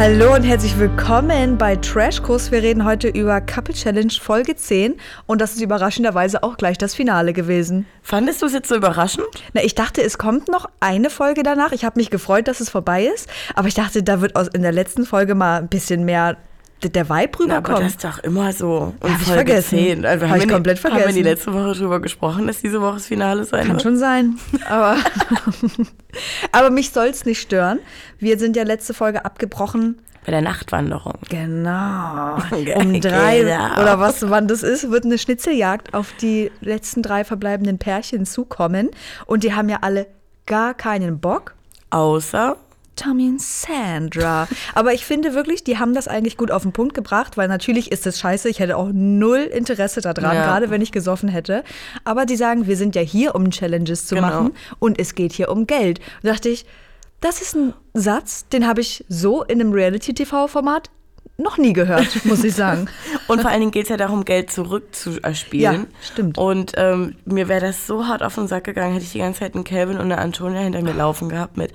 Hallo 0.00 0.34
und 0.34 0.44
herzlich 0.44 0.78
willkommen 0.78 1.58
bei 1.58 1.76
Trashkurs. 1.76 2.50
Wir 2.50 2.62
reden 2.62 2.86
heute 2.86 3.08
über 3.08 3.38
Couple 3.42 3.74
Challenge 3.74 4.10
Folge 4.18 4.56
10 4.56 4.94
und 5.26 5.42
das 5.42 5.52
ist 5.52 5.60
überraschenderweise 5.60 6.42
auch 6.42 6.56
gleich 6.56 6.78
das 6.78 6.94
Finale 6.94 7.34
gewesen. 7.34 7.84
Fandest 8.00 8.40
du 8.40 8.46
es 8.46 8.54
jetzt 8.54 8.70
so 8.70 8.76
überraschend? 8.76 9.26
Na, 9.52 9.62
ich 9.62 9.74
dachte, 9.74 10.02
es 10.02 10.16
kommt 10.16 10.48
noch 10.48 10.70
eine 10.80 11.10
Folge 11.10 11.42
danach. 11.42 11.72
Ich 11.72 11.84
habe 11.84 12.00
mich 12.00 12.08
gefreut, 12.08 12.48
dass 12.48 12.60
es 12.60 12.70
vorbei 12.70 13.04
ist, 13.14 13.28
aber 13.54 13.68
ich 13.68 13.74
dachte, 13.74 14.02
da 14.02 14.22
wird 14.22 14.36
aus 14.36 14.48
in 14.48 14.62
der 14.62 14.72
letzten 14.72 15.04
Folge 15.04 15.34
mal 15.34 15.58
ein 15.58 15.68
bisschen 15.68 16.06
mehr 16.06 16.38
der 16.88 17.10
Vibe 17.10 17.44
Na, 17.46 17.58
aber 17.58 17.80
das 17.80 17.88
ist 17.88 18.04
doch 18.04 18.20
immer 18.20 18.54
so. 18.54 18.94
Und 19.00 19.12
Hab 19.12 19.20
ich 19.20 19.26
vergessen. 19.26 19.78
10. 19.78 20.06
Also 20.06 20.24
Hab 20.24 20.30
haben 20.30 20.40
ich 20.40 20.48
wir 20.48 20.54
komplett 20.54 20.82
nie, 20.82 20.90
Haben 20.90 20.98
wir 20.98 21.06
die 21.08 21.12
vergessen. 21.12 21.24
letzte 21.24 21.52
Woche 21.52 21.78
drüber 21.78 22.00
gesprochen, 22.00 22.46
dass 22.46 22.62
diese 22.62 22.80
Woche 22.80 22.94
das 22.94 23.06
Finale 23.06 23.44
sein 23.44 23.66
Kann 23.66 23.72
wird? 23.72 23.82
schon 23.82 23.96
sein, 23.98 24.38
aber, 24.66 24.96
aber 26.52 26.70
mich 26.70 26.90
soll 26.90 27.06
es 27.06 27.24
nicht 27.24 27.40
stören. 27.40 27.78
Wir 28.18 28.38
sind 28.38 28.56
ja 28.56 28.62
letzte 28.64 28.94
Folge 28.94 29.24
abgebrochen. 29.24 30.00
Bei 30.26 30.32
der 30.32 30.42
Nachtwanderung. 30.42 31.14
Genau. 31.30 32.36
Um 32.76 33.00
drei 33.00 33.40
Genau. 33.40 33.80
oder 33.80 33.98
was 33.98 34.28
wann 34.28 34.48
das 34.48 34.62
ist, 34.62 34.90
wird 34.90 35.04
eine 35.06 35.16
Schnitzeljagd 35.18 35.94
auf 35.94 36.12
die 36.20 36.50
letzten 36.60 37.02
drei 37.02 37.24
verbleibenden 37.24 37.78
Pärchen 37.78 38.26
zukommen. 38.26 38.90
Und 39.26 39.44
die 39.44 39.54
haben 39.54 39.68
ja 39.70 39.78
alle 39.80 40.06
gar 40.46 40.74
keinen 40.74 41.20
Bock. 41.20 41.54
Außer, 41.90 42.56
Tommy 43.00 43.28
und 43.28 43.40
Sandra. 43.40 44.46
Aber 44.74 44.92
ich 44.92 45.06
finde 45.06 45.34
wirklich, 45.34 45.64
die 45.64 45.78
haben 45.78 45.94
das 45.94 46.06
eigentlich 46.08 46.36
gut 46.36 46.50
auf 46.50 46.62
den 46.62 46.72
Punkt 46.72 46.94
gebracht, 46.94 47.36
weil 47.36 47.48
natürlich 47.48 47.90
ist 47.92 48.06
es 48.06 48.18
scheiße. 48.20 48.48
Ich 48.48 48.58
hätte 48.58 48.76
auch 48.76 48.90
null 48.92 49.38
Interesse 49.38 50.00
daran, 50.00 50.36
Ja. 50.36 50.44
gerade 50.44 50.70
wenn 50.70 50.82
ich 50.82 50.92
gesoffen 50.92 51.28
hätte. 51.28 51.64
Aber 52.04 52.26
die 52.26 52.36
sagen, 52.36 52.66
wir 52.66 52.76
sind 52.76 52.94
ja 52.94 53.02
hier, 53.02 53.34
um 53.34 53.50
Challenges 53.50 54.06
zu 54.06 54.14
Genau. 54.16 54.26
machen 54.28 54.52
und 54.78 54.98
es 54.98 55.14
geht 55.14 55.32
hier 55.32 55.48
um 55.50 55.66
Geld. 55.66 56.00
Da 56.22 56.32
dachte 56.32 56.48
ich, 56.50 56.66
das 57.20 57.40
ist 57.42 57.54
ein 57.54 57.74
Satz, 57.94 58.46
den 58.48 58.66
habe 58.66 58.80
ich 58.80 59.04
so 59.08 59.42
in 59.44 59.60
einem 59.60 59.72
Reality-TV-Format 59.72 60.90
noch 61.38 61.56
nie 61.56 61.72
gehört, 61.72 62.24
muss 62.26 62.44
ich 62.44 62.54
sagen. 62.54 62.86
und 63.30 63.40
vor 63.40 63.50
allen 63.50 63.60
Dingen 63.60 63.72
geht 63.72 63.84
es 63.84 63.88
ja 63.88 63.96
darum, 63.96 64.24
Geld 64.24 64.50
zurückzuerspielen. 64.50 65.74
Ja, 65.82 65.86
stimmt. 66.02 66.38
Und 66.38 66.72
ähm, 66.76 67.16
mir 67.24 67.48
wäre 67.48 67.60
das 67.60 67.86
so 67.86 68.06
hart 68.06 68.22
auf 68.22 68.34
den 68.34 68.48
Sack 68.48 68.64
gegangen, 68.64 68.92
hätte 68.94 69.04
ich 69.04 69.12
die 69.12 69.18
ganze 69.18 69.40
Zeit 69.40 69.54
einen 69.54 69.64
Calvin 69.64 69.96
und 69.96 70.02
eine 70.02 70.18
Antonia 70.18 70.60
hinter 70.60 70.82
mir 70.82 70.92
laufen 70.92 71.28
gehabt 71.28 71.56
mit, 71.56 71.72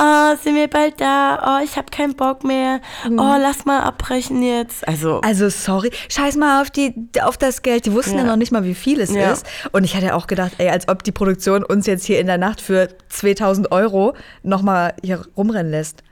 oh, 0.00 0.34
sind 0.42 0.54
wir 0.54 0.68
bald 0.68 1.00
da? 1.00 1.58
Oh, 1.60 1.64
ich 1.64 1.76
habe 1.76 1.86
keinen 1.90 2.14
Bock 2.14 2.44
mehr. 2.44 2.80
Mhm. 3.08 3.18
Oh, 3.18 3.36
lass 3.40 3.64
mal 3.64 3.80
abbrechen 3.80 4.42
jetzt. 4.42 4.86
Also, 4.86 5.20
Also 5.20 5.48
sorry, 5.48 5.90
scheiß 6.08 6.36
mal 6.36 6.62
auf, 6.62 6.70
die, 6.70 6.94
auf 7.22 7.36
das 7.36 7.62
Geld. 7.62 7.86
Die 7.86 7.92
wussten 7.92 8.14
ja. 8.16 8.20
Ja. 8.24 8.26
noch 8.26 8.36
nicht 8.36 8.52
mal, 8.52 8.64
wie 8.64 8.74
viel 8.74 9.00
es 9.00 9.12
Ja. 9.12 9.32
ist. 9.32 9.46
Und 9.72 9.84
ich 9.84 9.94
hatte 9.96 10.14
auch 10.14 10.26
gedacht, 10.26 10.52
ey, 10.58 10.68
als 10.68 10.88
ob 10.88 11.02
die 11.04 11.12
Produktion 11.12 11.62
uns 11.64 11.86
jetzt 11.86 12.04
hier 12.04 12.20
in 12.20 12.26
der 12.26 12.38
Nacht 12.38 12.60
für 12.60 12.88
2000 13.08 13.72
Euro 13.72 14.14
nochmal 14.42 14.94
hier 15.02 15.22
rumrennen 15.36 15.70
lässt. 15.72 16.02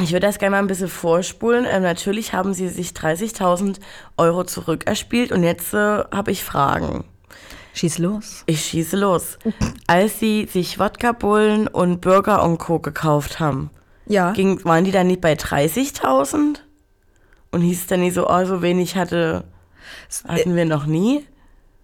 Ich 0.00 0.12
würde 0.12 0.26
das 0.26 0.38
gerne 0.38 0.56
mal 0.56 0.58
ein 0.58 0.66
bisschen 0.66 0.88
vorspulen. 0.88 1.66
Ähm, 1.68 1.82
natürlich 1.82 2.32
haben 2.34 2.52
sie 2.52 2.68
sich 2.68 2.90
30.000 2.90 3.78
Euro 4.18 4.44
zurückerspielt 4.44 5.32
und 5.32 5.42
jetzt 5.42 5.72
äh, 5.72 6.04
habe 6.12 6.30
ich 6.30 6.44
Fragen. 6.44 7.04
Schieß 7.72 7.98
los. 7.98 8.42
Ich 8.46 8.64
schieße 8.64 8.96
los. 8.96 9.38
Als 9.86 10.18
sie 10.18 10.46
sich 10.46 10.78
Wodka-Bullen 10.78 11.68
und 11.68 12.00
Burger 12.00 12.42
und 12.42 12.58
Co. 12.58 12.78
gekauft 12.78 13.38
haben, 13.40 13.70
Ja. 14.06 14.32
ging, 14.32 14.62
waren 14.64 14.84
die 14.84 14.92
dann 14.92 15.06
nicht 15.08 15.20
bei 15.20 15.32
30.000? 15.34 16.60
Und 17.52 17.60
hieß 17.62 17.80
es 17.82 17.86
dann 17.86 18.00
nicht 18.00 18.14
so, 18.14 18.28
oh, 18.28 18.44
so 18.44 18.60
wenig 18.60 18.96
hatte, 18.96 19.44
hatten 20.26 20.56
wir 20.56 20.64
noch 20.66 20.84
nie? 20.86 21.24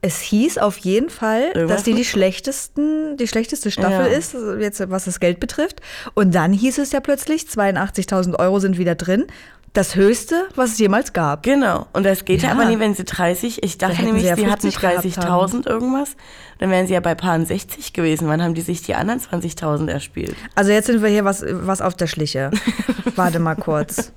Es 0.05 0.19
hieß 0.21 0.59
auf 0.59 0.79
jeden 0.79 1.11
Fall, 1.11 1.53
dass 1.53 1.85
die 1.85 1.95
die 1.95 2.05
schlechtesten, 2.05 3.17
die 3.17 3.29
schlechteste 3.29 3.71
Staffel 3.71 4.11
Ja. 4.11 4.19
ist, 4.19 4.35
jetzt 4.59 4.91
was 4.91 5.05
das 5.05 5.21
Geld 5.21 5.39
betrifft. 5.39 5.81
Und 6.15 6.35
dann 6.35 6.53
hieß 6.53 6.79
es 6.79 6.91
ja 6.91 6.99
plötzlich, 7.01 7.43
82.000 7.45 8.37
Euro 8.39 8.59
sind 8.59 8.79
wieder 8.79 8.97
drin. 8.97 9.27
Das 9.75 9.95
höchste, 9.95 10.49
was 10.55 10.73
es 10.73 10.79
jemals 10.81 11.13
gab. 11.15 11.45
Genau. 11.45 11.87
Und 11.95 12.05
das 12.05 12.25
geht 12.27 12.43
ja, 12.43 12.49
Ja. 12.49 12.55
aber 12.57 12.67
nie, 12.67 12.79
wenn 12.79 12.95
sie 12.95 13.05
30, 13.05 13.63
ich 13.63 13.79
dachte 13.79 14.03
nämlich, 14.03 14.25
sie 14.25 14.29
ja 14.29 14.37
sie 14.37 14.47
hatten 14.51 14.71
50 14.71 14.81
gehabt 14.81 15.05
30.000 15.07 15.67
irgendwas. 15.67 16.11
Dann 16.59 16.71
wären 16.71 16.87
sie 16.89 16.93
ja 16.95 17.01
bei 17.01 17.15
Paaren 17.15 17.47
60 17.47 17.93
gewesen. 17.95 18.29
Wann 18.29 18.43
haben 18.43 18.53
die 18.55 18.61
sich 18.61 18.83
die 18.83 18.95
anderen 18.95 19.21
20.000 19.21 19.89
erspielt? 19.89 20.35
Also 20.57 20.73
jetzt 20.73 20.87
sind 20.89 21.01
wir 21.01 21.09
hier 21.09 21.25
was, 21.25 21.43
was 21.49 21.81
auf 21.81 21.95
der 21.95 22.07
Schliche. 22.09 22.51
Warte 23.17 23.39
mal 23.39 23.55
kurz. 23.55 24.13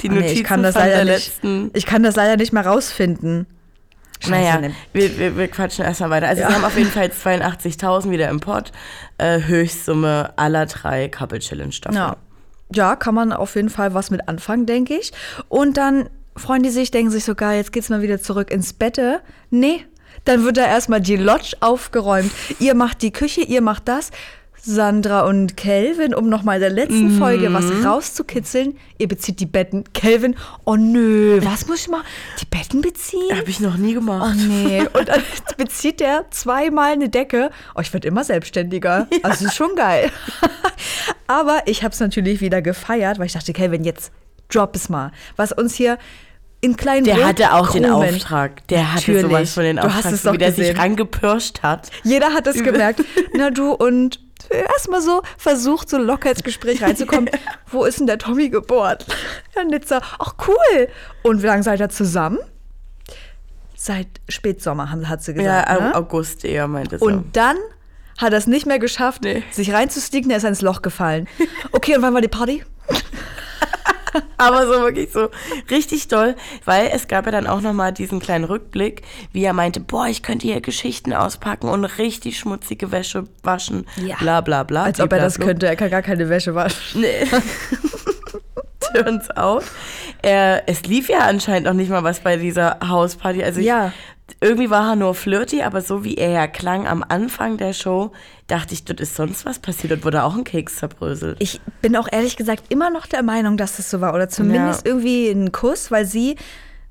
Die 0.00 0.08
Oh, 0.08 0.12
nee, 0.12 0.16
Notizen 0.18 0.36
ich 0.36 0.44
kann 0.44 0.62
das 0.62 0.74
leider 0.74 1.04
der 1.04 1.14
nicht. 1.14 1.32
Ich 1.74 1.86
kann 1.86 2.02
das 2.02 2.16
leider 2.16 2.36
nicht 2.36 2.52
mehr 2.52 2.66
rausfinden. 2.66 3.46
Naja, 4.28 4.58
ne. 4.60 4.74
wir, 4.92 5.18
wir, 5.18 5.36
wir 5.36 5.48
quatschen 5.48 5.84
erstmal 5.84 6.10
weiter. 6.10 6.28
Also 6.28 6.42
Ja. 6.42 6.48
sie 6.48 6.54
haben 6.54 6.64
auf 6.64 6.76
jeden 6.78 6.90
Fall 6.90 7.06
82.000 7.10 8.10
wieder 8.10 8.28
im 8.28 8.40
Pott. 8.40 8.72
Äh, 9.18 9.40
Höchstsumme 9.42 10.32
aller 10.36 10.66
drei 10.66 11.08
Couple 11.08 11.38
Challenge 11.40 11.72
Staffeln. 11.72 11.96
Ja. 12.02 12.16
ja, 12.72 12.96
kann 12.96 13.14
man 13.14 13.32
auf 13.32 13.54
jeden 13.56 13.70
Fall 13.70 13.94
was 13.94 14.10
mit 14.10 14.28
anfangen, 14.28 14.66
denke 14.66 14.94
ich. 14.94 15.12
Und 15.48 15.76
dann 15.76 16.08
freuen 16.36 16.62
die 16.62 16.70
sich, 16.70 16.90
denken 16.90 17.10
sich 17.10 17.24
so, 17.24 17.34
geil, 17.34 17.56
jetzt 17.58 17.72
geht's 17.72 17.88
mal 17.88 18.02
wieder 18.02 18.20
zurück 18.20 18.50
ins 18.50 18.72
Bette. 18.72 19.20
Nee, 19.50 19.84
dann 20.24 20.44
wird 20.44 20.56
da 20.56 20.66
erstmal 20.66 21.00
die 21.00 21.16
Lodge 21.16 21.56
aufgeräumt. 21.60 22.30
Ihr 22.60 22.74
macht 22.74 23.02
die 23.02 23.12
Küche, 23.12 23.40
ihr 23.42 23.60
macht 23.60 23.88
das. 23.88 24.10
Sandra 24.64 25.22
und 25.22 25.56
Kelvin, 25.56 26.14
um 26.14 26.28
nochmal 26.28 26.60
der 26.60 26.70
letzten 26.70 27.18
Folge 27.18 27.52
was 27.52 27.64
rauszukitzeln. 27.84 28.78
Ihr 28.96 29.08
bezieht 29.08 29.40
die 29.40 29.46
Betten. 29.46 29.82
Kelvin, 29.92 30.36
oh 30.64 30.76
nö, 30.76 31.40
was 31.42 31.66
muss 31.66 31.80
ich 31.80 31.88
mal? 31.88 32.02
Die 32.40 32.44
Betten 32.46 32.80
beziehen? 32.80 33.36
Habe 33.36 33.50
ich 33.50 33.58
noch 33.58 33.76
nie 33.76 33.92
Oh 33.96 34.00
gemacht. 34.00 34.36
nee. 34.38 34.82
Und 34.92 35.08
dann 35.08 35.20
bezieht 35.56 35.98
der 35.98 36.26
zweimal 36.30 36.92
eine 36.92 37.08
Decke. 37.08 37.50
Oh, 37.74 37.80
ich 37.80 37.92
werde 37.92 38.06
immer 38.06 38.22
selbstständiger. 38.22 39.08
Also 39.24 39.46
ist 39.46 39.56
schon 39.56 39.74
geil. 39.74 40.10
Aber 41.26 41.62
ich 41.66 41.82
habe 41.82 41.92
es 41.92 41.98
natürlich 41.98 42.40
wieder 42.40 42.62
gefeiert, 42.62 43.18
weil 43.18 43.26
ich 43.26 43.32
dachte, 43.32 43.52
Kevin, 43.52 43.82
jetzt 43.82 44.12
drop 44.48 44.76
es 44.76 44.88
mal. 44.88 45.10
Was 45.34 45.50
uns 45.50 45.74
hier 45.74 45.98
in 46.60 46.76
kleinen 46.76 47.02
Der 47.04 47.26
hatte 47.26 47.52
auch 47.54 47.72
den 47.72 47.82
Brotkrumen- 47.84 48.14
Auftrag. 48.14 48.68
Der 48.68 48.92
hatte 48.94 49.10
Natürlich. 49.10 49.22
sowas 49.22 49.52
von 49.54 49.62
den 49.64 49.78
Auftrag, 49.80 50.32
wie 50.34 50.38
der 50.38 50.52
sich 50.52 50.78
rangepirscht 50.78 51.62
hat. 51.64 51.90
Jeder 52.04 52.32
hat 52.32 52.46
es 52.46 52.62
gemerkt. 52.62 53.00
Na 53.36 53.50
du 53.50 53.72
und 53.72 54.20
erstmal 54.50 55.00
so 55.02 55.22
versucht, 55.38 55.88
so 55.88 55.98
locker 55.98 56.30
ins 56.30 56.42
Gespräch 56.42 56.82
reinzukommen. 56.82 57.30
Wo 57.70 57.84
ist 57.84 57.98
denn 58.00 58.06
der 58.06 58.18
Tommy 58.18 58.48
geboren? 58.50 58.98
Herr 59.54 59.64
Nitzer, 59.64 60.00
ach 60.18 60.34
cool. 60.46 60.88
Und 61.22 61.42
wie 61.42 61.46
lange 61.46 61.62
seid 61.62 61.80
ihr 61.80 61.88
zusammen? 61.88 62.38
Seit 63.74 64.06
Spätsommer, 64.28 64.90
hat 65.08 65.22
sie 65.22 65.34
gesagt. 65.34 65.68
Ja, 65.68 65.80
ne? 65.80 65.94
Au- 65.94 65.98
August 65.98 66.44
eher 66.44 66.68
meinte 66.68 66.98
so. 66.98 67.04
Und 67.06 67.36
dann 67.36 67.56
hat 68.18 68.32
er 68.32 68.38
es 68.38 68.46
nicht 68.46 68.66
mehr 68.66 68.78
geschafft, 68.78 69.22
Nee. 69.24 69.42
sich 69.50 69.72
reinzustiegen, 69.72 70.30
er 70.30 70.36
ist 70.36 70.44
ins 70.44 70.60
Loch 70.62 70.82
gefallen. 70.82 71.26
Okay, 71.72 71.96
und 71.96 72.02
wann 72.02 72.14
war 72.14 72.20
die 72.20 72.28
Party? 72.28 72.62
Aber 74.36 74.66
so 74.66 74.72
wirklich 74.82 75.10
so 75.12 75.28
richtig 75.70 76.08
doll, 76.08 76.34
weil 76.64 76.90
es 76.92 77.08
gab 77.08 77.26
ja 77.26 77.32
dann 77.32 77.46
auch 77.46 77.60
nochmal 77.60 77.92
diesen 77.92 78.20
kleinen 78.20 78.44
Rückblick, 78.44 79.02
wie 79.32 79.44
er 79.44 79.52
meinte, 79.52 79.80
boah, 79.80 80.06
ich 80.06 80.22
könnte 80.22 80.46
hier 80.46 80.60
Geschichten 80.60 81.12
auspacken 81.12 81.68
und 81.68 81.84
richtig 81.84 82.38
schmutzige 82.38 82.92
Wäsche 82.92 83.24
waschen, 83.42 83.86
Ja. 83.96 84.16
bla 84.18 84.40
bla 84.40 84.62
bla. 84.64 84.84
Als 84.84 85.00
ob 85.00 85.12
er 85.12 85.18
das 85.18 85.38
könnte, 85.38 85.66
er 85.66 85.76
kann 85.76 85.90
gar 85.90 86.02
keine 86.02 86.28
Wäsche 86.28 86.54
waschen. 86.54 87.00
Nee. 87.00 87.26
Turns 88.94 89.30
out. 89.36 89.64
Er, 90.20 90.64
es 90.66 90.82
lief 90.84 91.08
ja 91.08 91.20
anscheinend 91.20 91.66
noch 91.66 91.72
nicht 91.72 91.88
mal 91.90 92.02
was 92.04 92.20
bei 92.20 92.36
dieser 92.36 92.78
Hausparty. 92.86 93.42
Also 93.42 93.60
ich, 93.60 93.66
Ja. 93.66 93.92
Irgendwie 94.40 94.70
war 94.70 94.90
er 94.90 94.96
nur 94.96 95.14
flirty, 95.14 95.62
aber 95.62 95.80
so 95.82 96.04
wie 96.04 96.14
er 96.16 96.30
ja 96.30 96.46
klang 96.46 96.86
am 96.86 97.04
Anfang 97.06 97.58
der 97.58 97.72
Show, 97.72 98.12
dachte 98.46 98.72
ich, 98.74 98.84
dort 98.84 99.00
ist 99.00 99.14
sonst 99.16 99.44
was 99.44 99.58
passiert. 99.58 99.90
Dort 99.92 100.04
wurde 100.04 100.22
auch 100.24 100.34
ein 100.36 100.44
Keks 100.44 100.76
zerbröselt. 100.76 101.36
Ich 101.40 101.60
bin 101.80 101.96
auch 101.96 102.08
ehrlich 102.10 102.36
gesagt 102.36 102.64
immer 102.70 102.90
noch 102.90 103.06
der 103.06 103.22
Meinung, 103.22 103.56
dass 103.56 103.76
das 103.76 103.90
so 103.90 104.00
war. 104.00 104.14
Oder 104.14 104.28
zumindest 104.28 104.86
Ja. 104.86 104.92
irgendwie 104.92 105.28
ein 105.30 105.52
Kuss, 105.52 105.90
weil 105.90 106.06
sie 106.06 106.36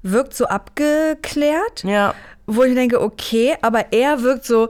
wirkt 0.04 0.34
so 0.36 0.46
abgeklärt. 0.46 1.84
ja. 1.84 2.14
Wo 2.48 2.64
ich 2.64 2.74
denke, 2.74 3.00
okay, 3.02 3.56
aber 3.62 3.94
er 3.94 4.24
wirkt 4.24 4.46
so, 4.46 4.70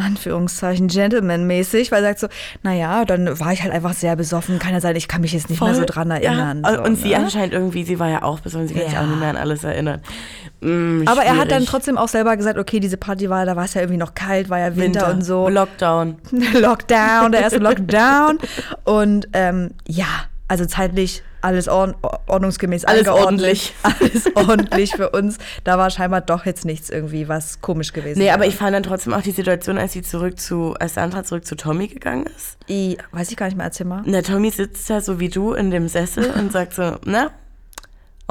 Anführungszeichen, 0.00 0.88
Gentleman-mäßig, 0.88 1.92
weil 1.92 2.02
er 2.04 2.10
sagt 2.10 2.20
so, 2.20 2.28
naja, 2.62 3.04
dann 3.04 3.38
war 3.40 3.52
ich 3.52 3.62
halt 3.62 3.72
einfach 3.72 3.92
sehr 3.92 4.16
besoffen. 4.16 4.58
Kann 4.58 4.72
ja 4.72 4.80
sein, 4.80 4.96
ich 4.96 5.08
kann 5.08 5.20
mich 5.20 5.32
jetzt 5.32 5.50
nicht 5.50 5.60
mehr 5.60 5.74
so 5.74 5.84
dran 5.84 6.10
erinnern. 6.10 6.62
Ja. 6.64 6.74
so, 6.76 6.82
und 6.82 6.96
sie 6.96 7.10
ne? 7.10 7.16
anscheinend 7.18 7.52
irgendwie, 7.52 7.84
sie 7.84 7.98
war 7.98 8.08
ja 8.08 8.22
auch 8.22 8.40
besoffen, 8.40 8.68
sie 8.68 8.74
kann 8.74 8.84
sich 8.84 8.92
Ja. 8.92 9.02
auch 9.02 9.06
nicht 9.06 9.20
mehr 9.20 9.30
an 9.30 9.36
alles 9.36 9.64
erinnern. 9.64 10.00
Mm, 10.60 11.02
Aber 11.06 11.22
er 11.22 11.36
hat 11.38 11.50
dann 11.50 11.64
trotzdem 11.64 11.96
auch 11.96 12.08
selber 12.08 12.36
gesagt, 12.36 12.58
okay, 12.58 12.80
diese 12.80 12.96
Party 12.96 13.30
war, 13.30 13.46
da 13.46 13.56
war 13.56 13.64
es 13.64 13.74
ja 13.74 13.80
irgendwie 13.80 13.98
noch 13.98 14.14
kalt, 14.14 14.50
war 14.50 14.58
ja 14.58 14.76
Winter, 14.76 15.10
und 15.10 15.22
so. 15.22 15.48
Lockdown. 15.48 16.16
Lockdown, 16.54 17.32
der 17.32 17.40
erste 17.42 17.58
Lockdown. 17.58 18.38
Und 18.84 19.28
ähm, 19.32 19.70
ja, 19.86 20.06
also 20.50 20.66
zeitlich 20.66 21.22
alles 21.42 21.68
ordn 21.68 21.94
ordnungsgemäß 22.26 22.84
Alles 22.84 23.06
ordentlich. 23.06 23.72
Alles 23.82 24.34
ordentlich 24.34 24.90
für 24.90 25.10
uns. 25.10 25.38
Da 25.62 25.78
war 25.78 25.90
scheinbar 25.90 26.20
doch 26.22 26.44
jetzt 26.44 26.64
nichts 26.64 26.90
irgendwie, 26.90 27.28
was 27.28 27.60
komisch 27.60 27.92
gewesen 27.92 28.18
Nee, 28.18 28.30
aber 28.30 28.40
wäre. 28.40 28.50
ich 28.50 28.56
fand 28.56 28.74
dann 28.74 28.82
trotzdem 28.82 29.14
auch 29.14 29.22
die 29.22 29.30
Situation, 29.30 29.78
als 29.78 29.92
sie 29.92 30.02
zurück 30.02 30.40
zu, 30.40 30.74
als 30.78 30.94
Sandra 30.94 31.22
zurück 31.22 31.46
zu 31.46 31.54
Tommy 31.54 31.86
gegangen 31.86 32.26
ist. 32.36 32.58
I, 32.68 32.98
weiß 33.12 33.30
ich 33.30 33.36
gar 33.36 33.46
nicht 33.46 33.56
mehr, 33.56 33.66
erzähl 33.66 33.86
mal. 33.86 34.02
Der 34.02 34.24
Tommy 34.24 34.50
sitzt 34.50 34.90
da 34.90 35.00
so 35.00 35.20
wie 35.20 35.28
du 35.28 35.52
in 35.52 35.70
dem 35.70 35.86
Sessel 35.88 36.30
und 36.32 36.50
sagt 36.50 36.74
so, 36.74 36.96
na, 37.04 37.30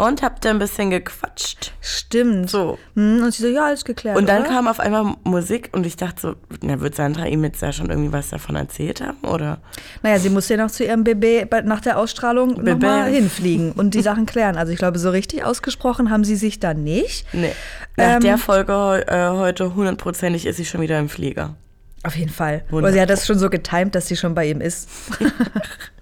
und 0.06 0.22
habt 0.22 0.46
ihr 0.46 0.51
ein 0.51 0.60
bisschen 0.60 0.90
gequatscht. 0.90 1.74
Stimmt. 1.81 2.50
So. 2.50 2.78
Hm, 2.96 3.24
und 3.24 3.34
sie 3.34 3.42
so, 3.44 3.48
ja, 3.50 3.66
alles 3.66 3.86
geklärt. 3.86 4.18
Und 4.18 4.28
dann 4.30 4.42
oder? 4.42 4.50
kam 4.50 4.68
auf 4.68 4.80
einmal 4.80 5.16
Musik 5.24 5.69
und 5.74 5.86
ich 5.86 5.96
dachte 5.98 6.22
so, 6.22 6.36
na, 6.62 6.80
wird 6.80 6.96
Sandra 6.96 7.25
ihm 7.25 7.44
jetzt 7.44 7.62
da 7.62 7.72
schon 7.72 7.90
irgendwie 7.90 8.12
was 8.12 8.30
davon 8.30 8.56
erzählt 8.56 9.01
haben, 9.01 9.18
oder? 9.28 9.60
Naja, 10.04 10.19
sie 10.19 10.30
musste 10.30 10.56
ja 10.56 10.63
noch 10.63 10.72
zu 10.72 10.84
ihrem 10.84 11.04
bei- 11.04 11.62
nach 11.63 11.81
der 11.81 11.98
Ausstrahlung 11.98 12.63
nochmal 12.63 13.10
hinfliegen 13.12 13.72
und 13.74 13.94
die 13.94 14.01
Sachen 14.01 14.25
klären. 14.25 14.57
Also 14.57 14.72
ich 14.72 14.80
glaube, 14.80 15.00
so 15.00 15.10
richtig 15.10 15.44
ausgesprochen 15.44 16.10
haben 16.10 16.24
sie 16.24 16.36
sich 16.36 16.60
da 16.60 16.74
nicht. 16.74 17.25
Nee. 17.34 17.51
Nach 17.98 18.16
Ähm, 18.16 18.22
der 18.22 18.38
Folge 18.38 19.06
äh, 19.07 19.30
heute 19.30 19.75
hundertprozentig 19.75 20.46
ist 20.46 20.57
sie 20.57 20.66
schon 20.66 20.81
wieder 20.81 20.98
im 21.00 21.10
Flieger. 21.10 21.56
Auf 22.04 22.16
jeden 22.16 22.31
Fall. 22.31 22.63
Wunder- 22.69 22.88
Aber 22.88 22.94
sie 22.94 23.01
hat 23.01 23.10
das 23.10 23.28
schon 23.28 23.38
so 23.38 23.50
getimt, 23.50 23.94
dass 23.96 24.07
sie 24.07 24.16
schon 24.16 24.34
bei 24.34 24.48
ihm 24.50 24.62
ist. 24.62 24.88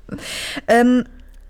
ähm, 0.67 1.03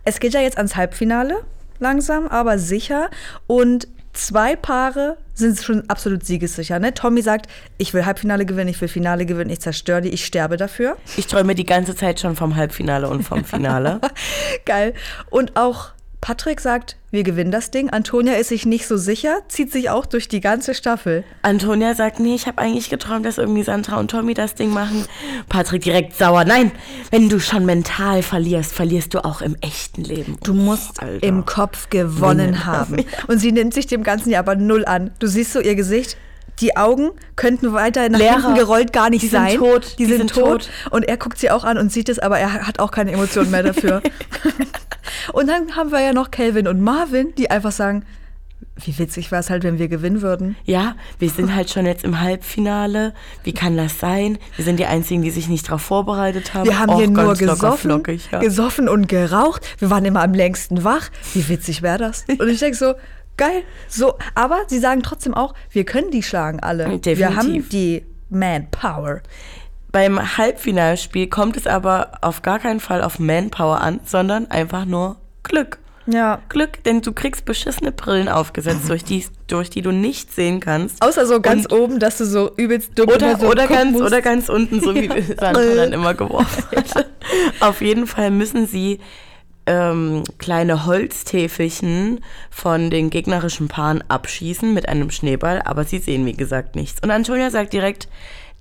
es 0.04 0.20
geht 0.20 0.34
ja 0.34 0.40
jetzt 0.42 0.58
ans 0.58 0.76
Halbfinale, 0.76 1.44
langsam, 1.80 2.28
aber 2.28 2.60
sicher. 2.60 3.10
Und 3.48 3.88
zwei 4.14 4.56
Paare 4.56 5.18
sind 5.34 5.62
schon 5.62 5.88
absolut 5.90 6.26
siegessicher. 6.26 6.80
Ne? 6.80 6.94
Tommy 6.94 7.22
sagt, 7.22 7.48
ich 7.78 7.94
will 7.94 8.06
Halbfinale 8.06 8.46
gewinnen, 8.46 8.70
ich 8.70 8.82
will 8.82 8.88
Finale 8.88 9.26
gewinnen, 9.26 9.52
ich 9.52 9.62
zerstöre 9.62 10.02
die, 10.02 10.10
ich 10.10 10.26
sterbe 10.26 10.58
dafür. 10.58 10.98
Ich 11.16 11.28
träume 11.28 11.54
die 11.56 11.66
ganze 11.66 11.96
Zeit 11.96 12.20
schon 12.20 12.36
vom 12.36 12.56
Halbfinale 12.56 13.08
und 13.08 13.24
vom 13.24 13.44
Finale. 13.46 14.02
Geil. 14.66 14.94
Und 15.30 15.56
auch 15.56 15.92
Patrick 16.22 16.60
sagt, 16.62 16.98
wir 17.12 17.24
gewinnen 17.24 17.52
das 17.52 17.72
Ding. 17.72 17.90
Antonia 17.90 18.34
ist 18.34 18.50
sich 18.50 18.66
nicht 18.66 18.88
so 18.88 18.98
sicher, 18.98 19.42
zieht 19.48 19.72
sich 19.72 19.90
auch 19.90 20.06
durch 20.06 20.28
die 20.28 20.42
ganze 20.42 20.74
Staffel. 20.74 21.24
Antonia 21.42 21.96
sagt, 21.96 22.20
nee, 22.20 22.36
ich 22.36 22.48
habe 22.48 22.58
eigentlich 22.58 22.90
geträumt, 22.90 23.26
dass 23.26 23.38
irgendwie 23.38 23.64
Sandra 23.64 23.98
und 23.98 24.12
Tommy 24.12 24.34
das 24.34 24.56
Ding 24.56 24.72
machen. 24.72 25.06
Patrick 25.48 25.84
direkt 25.84 26.16
sauer. 26.16 26.44
Nein, 26.44 26.72
wenn 27.12 27.30
du 27.30 27.40
schon 27.40 27.66
mental 27.66 28.24
verlierst, 28.24 28.74
verlierst 28.74 29.14
du 29.14 29.24
auch 29.24 29.42
im 29.42 29.56
echten 29.62 30.04
Leben. 30.04 30.38
Du 30.44 30.54
musst 30.54 31.02
Alter. 31.02 31.26
im 31.26 31.46
Kopf 31.46 31.90
gewonnen 31.90 32.66
haben. 32.66 32.98
Und 33.28 33.40
sie 33.40 33.52
nimmt 33.52 33.74
sich 33.74 33.88
dem 33.88 34.04
Ganzen 34.04 34.32
ja 34.32 34.40
aber 34.40 34.56
null 34.56 34.86
an. 34.86 35.12
Du 35.20 35.28
siehst 35.28 35.54
so 35.54 35.60
ihr 35.60 35.76
Gesicht. 35.76 36.18
Die 36.60 36.76
Augen 36.76 37.12
könnten 37.36 37.72
weiter 37.74 38.10
nach 38.10 38.18
Lehrer, 38.20 38.42
hinten 38.42 38.56
gerollt 38.56 38.92
gar 38.94 39.10
nicht 39.10 39.22
die 39.22 39.28
sind 39.28 39.42
sein. 39.50 39.58
tot, 39.58 39.94
Die, 40.00 40.06
die 40.06 40.06
sind, 40.06 40.18
sind 40.30 40.34
tot. 40.34 40.64
tot. 40.64 40.92
Und 40.92 41.04
er 41.08 41.18
guckt 41.18 41.38
sie 41.38 41.52
auch 41.52 41.64
an 41.64 41.78
und 41.78 41.92
sieht 41.92 42.10
es, 42.10 42.20
aber 42.20 42.40
er 42.40 42.66
hat 42.68 42.80
auch 42.80 42.92
keine 42.92 43.12
Emotionen 43.12 43.52
mehr 43.52 43.64
dafür. 43.64 44.02
und 45.34 45.48
dann 45.48 45.76
haben 45.76 45.92
wir 45.92 46.02
ja 46.02 46.14
noch 46.14 46.32
Calvin 46.32 46.68
und 46.68 46.82
Marvin, 46.82 47.34
die 47.36 47.52
einfach 47.52 47.72
sagen, 47.72 48.06
wie 48.84 48.98
witzig 48.98 49.32
wäre 49.32 49.40
es 49.40 49.50
halt, 49.50 49.64
wenn 49.64 49.80
wir 49.80 49.88
gewinnen 49.88 50.22
würden. 50.22 50.56
Ja, 50.66 50.96
wir 51.20 51.30
sind 51.30 51.54
halt 51.56 51.70
schon 51.70 51.86
jetzt 51.86 52.04
im 52.04 52.22
Halbfinale. 52.22 53.14
Wie 53.44 53.54
kann 53.54 53.76
das 53.76 54.00
sein? 54.00 54.38
Wir 54.56 54.66
sind 54.66 54.80
die 54.80 54.86
Einzigen, 54.86 55.22
die 55.24 55.32
sich 55.32 55.48
nicht 55.48 55.68
darauf 55.68 55.82
vorbereitet 55.82 56.54
haben. 56.54 56.66
Wir 56.66 56.80
haben 56.80 56.92
Och, 56.92 56.98
hier 57.00 57.10
nur 57.10 57.34
gesoffen, 57.34 57.92
flockig, 57.92 58.30
ja. 58.32 58.40
gesoffen 58.40 58.88
und 58.88 59.08
geraucht. 59.10 59.66
Wir 59.80 59.90
waren 59.90 60.06
immer 60.06 60.22
am 60.24 60.34
längsten 60.34 60.84
wach. 60.84 61.10
Wie 61.34 61.48
witzig 61.50 61.82
wäre 61.82 61.98
das? 61.98 62.26
Und 62.28 62.48
ich 62.50 62.60
denke 62.60 62.78
so, 62.78 62.94
geil. 63.38 63.64
So, 63.88 64.16
aber 64.36 64.62
sie 64.68 64.80
sagen 64.80 65.04
trotzdem 65.04 65.34
auch, 65.34 65.54
wir 65.70 65.86
können 65.86 66.12
die 66.12 66.24
schlagen 66.24 66.60
alle. 66.60 66.90
Wir 66.90 66.98
Definitiv. 67.00 67.38
haben 67.38 67.70
die 67.70 68.06
Manpower. 68.30 69.22
Beim 69.92 70.38
Halbfinalspiel 70.38 71.28
kommt 71.28 71.56
es 71.58 71.66
aber 71.66 72.12
auf 72.22 72.42
gar 72.42 72.60
keinen 72.60 72.80
Fall 72.80 73.02
auf 73.04 73.20
Manpower 73.20 73.80
an, 73.82 74.00
sondern 74.06 74.52
einfach 74.52 74.86
nur 74.86 75.16
Glück. 75.44 75.80
Ja. 76.10 76.40
Glück, 76.48 76.84
denn 76.86 77.02
du 77.02 77.12
kriegst 77.12 77.44
beschissene 77.44 77.92
Brillen 77.92 78.30
aufgesetzt, 78.30 78.88
durch 78.90 79.04
die, 79.04 79.26
durch 79.48 79.70
die 79.70 79.82
du 79.82 79.92
nicht 79.92 80.34
sehen 80.34 80.62
kannst. 80.62 81.02
Außer 81.02 81.26
so 81.26 81.42
ganz 81.42 81.66
Und- 81.66 81.74
oben, 81.80 82.00
dass 82.00 82.18
du 82.18 82.26
so 82.26 82.52
übelst 82.56 82.92
dumm 82.98 83.10
Oder, 83.10 83.38
so 83.38 83.48
oder, 83.48 83.68
ganz, 83.68 83.92
musst. 83.92 84.04
oder 84.06 84.22
ganz 84.22 84.48
unten, 84.48 84.80
so 84.80 84.96
wie 84.96 85.10
Sandra 85.40 85.76
dann 85.76 85.92
immer 85.92 86.14
geworfen 86.14 86.64
hat. 86.76 87.08
Auf 87.60 87.82
jeden 87.82 88.08
Fall 88.08 88.32
müssen 88.32 88.68
sie 88.68 89.00
ähm, 89.68 90.24
kleine 90.40 90.86
Holztäfelchen 90.86 92.22
von 92.50 92.90
den 92.90 93.10
gegnerischen 93.10 93.68
Paaren 93.68 94.04
abschießen 94.08 94.74
mit 94.74 94.90
einem 94.90 95.12
Schneeball, 95.12 95.62
aber 95.64 95.84
sie 95.84 96.00
sehen, 96.00 96.26
wie 96.26 96.34
gesagt, 96.34 96.76
nichts. 96.76 97.02
Und 97.04 97.12
Antonia 97.12 97.52
sagt 97.52 97.74
direkt, 97.74 98.08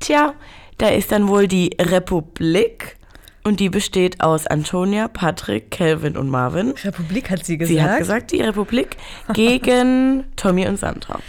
tja, 0.00 0.34
da 0.78 0.88
ist 0.88 1.12
dann 1.12 1.28
wohl 1.28 1.48
die 1.48 1.74
Republik 1.80 2.96
und 3.44 3.60
die 3.60 3.68
besteht 3.68 4.20
aus 4.22 4.48
Antonia, 4.48 5.06
Patrick, 5.06 5.70
Calvin 5.70 6.16
und 6.16 6.28
Marvin. 6.28 6.74
Republik 6.82 7.30
hat 7.30 7.46
sie 7.46 7.56
gesagt. 7.56 7.78
Sie 7.78 7.82
hat 7.82 7.98
gesagt, 7.98 8.32
die 8.32 8.42
Republik 8.42 8.96
gegen 9.32 10.24
Tommy 10.36 10.66
und 10.66 10.78
Sandra. 10.78 11.20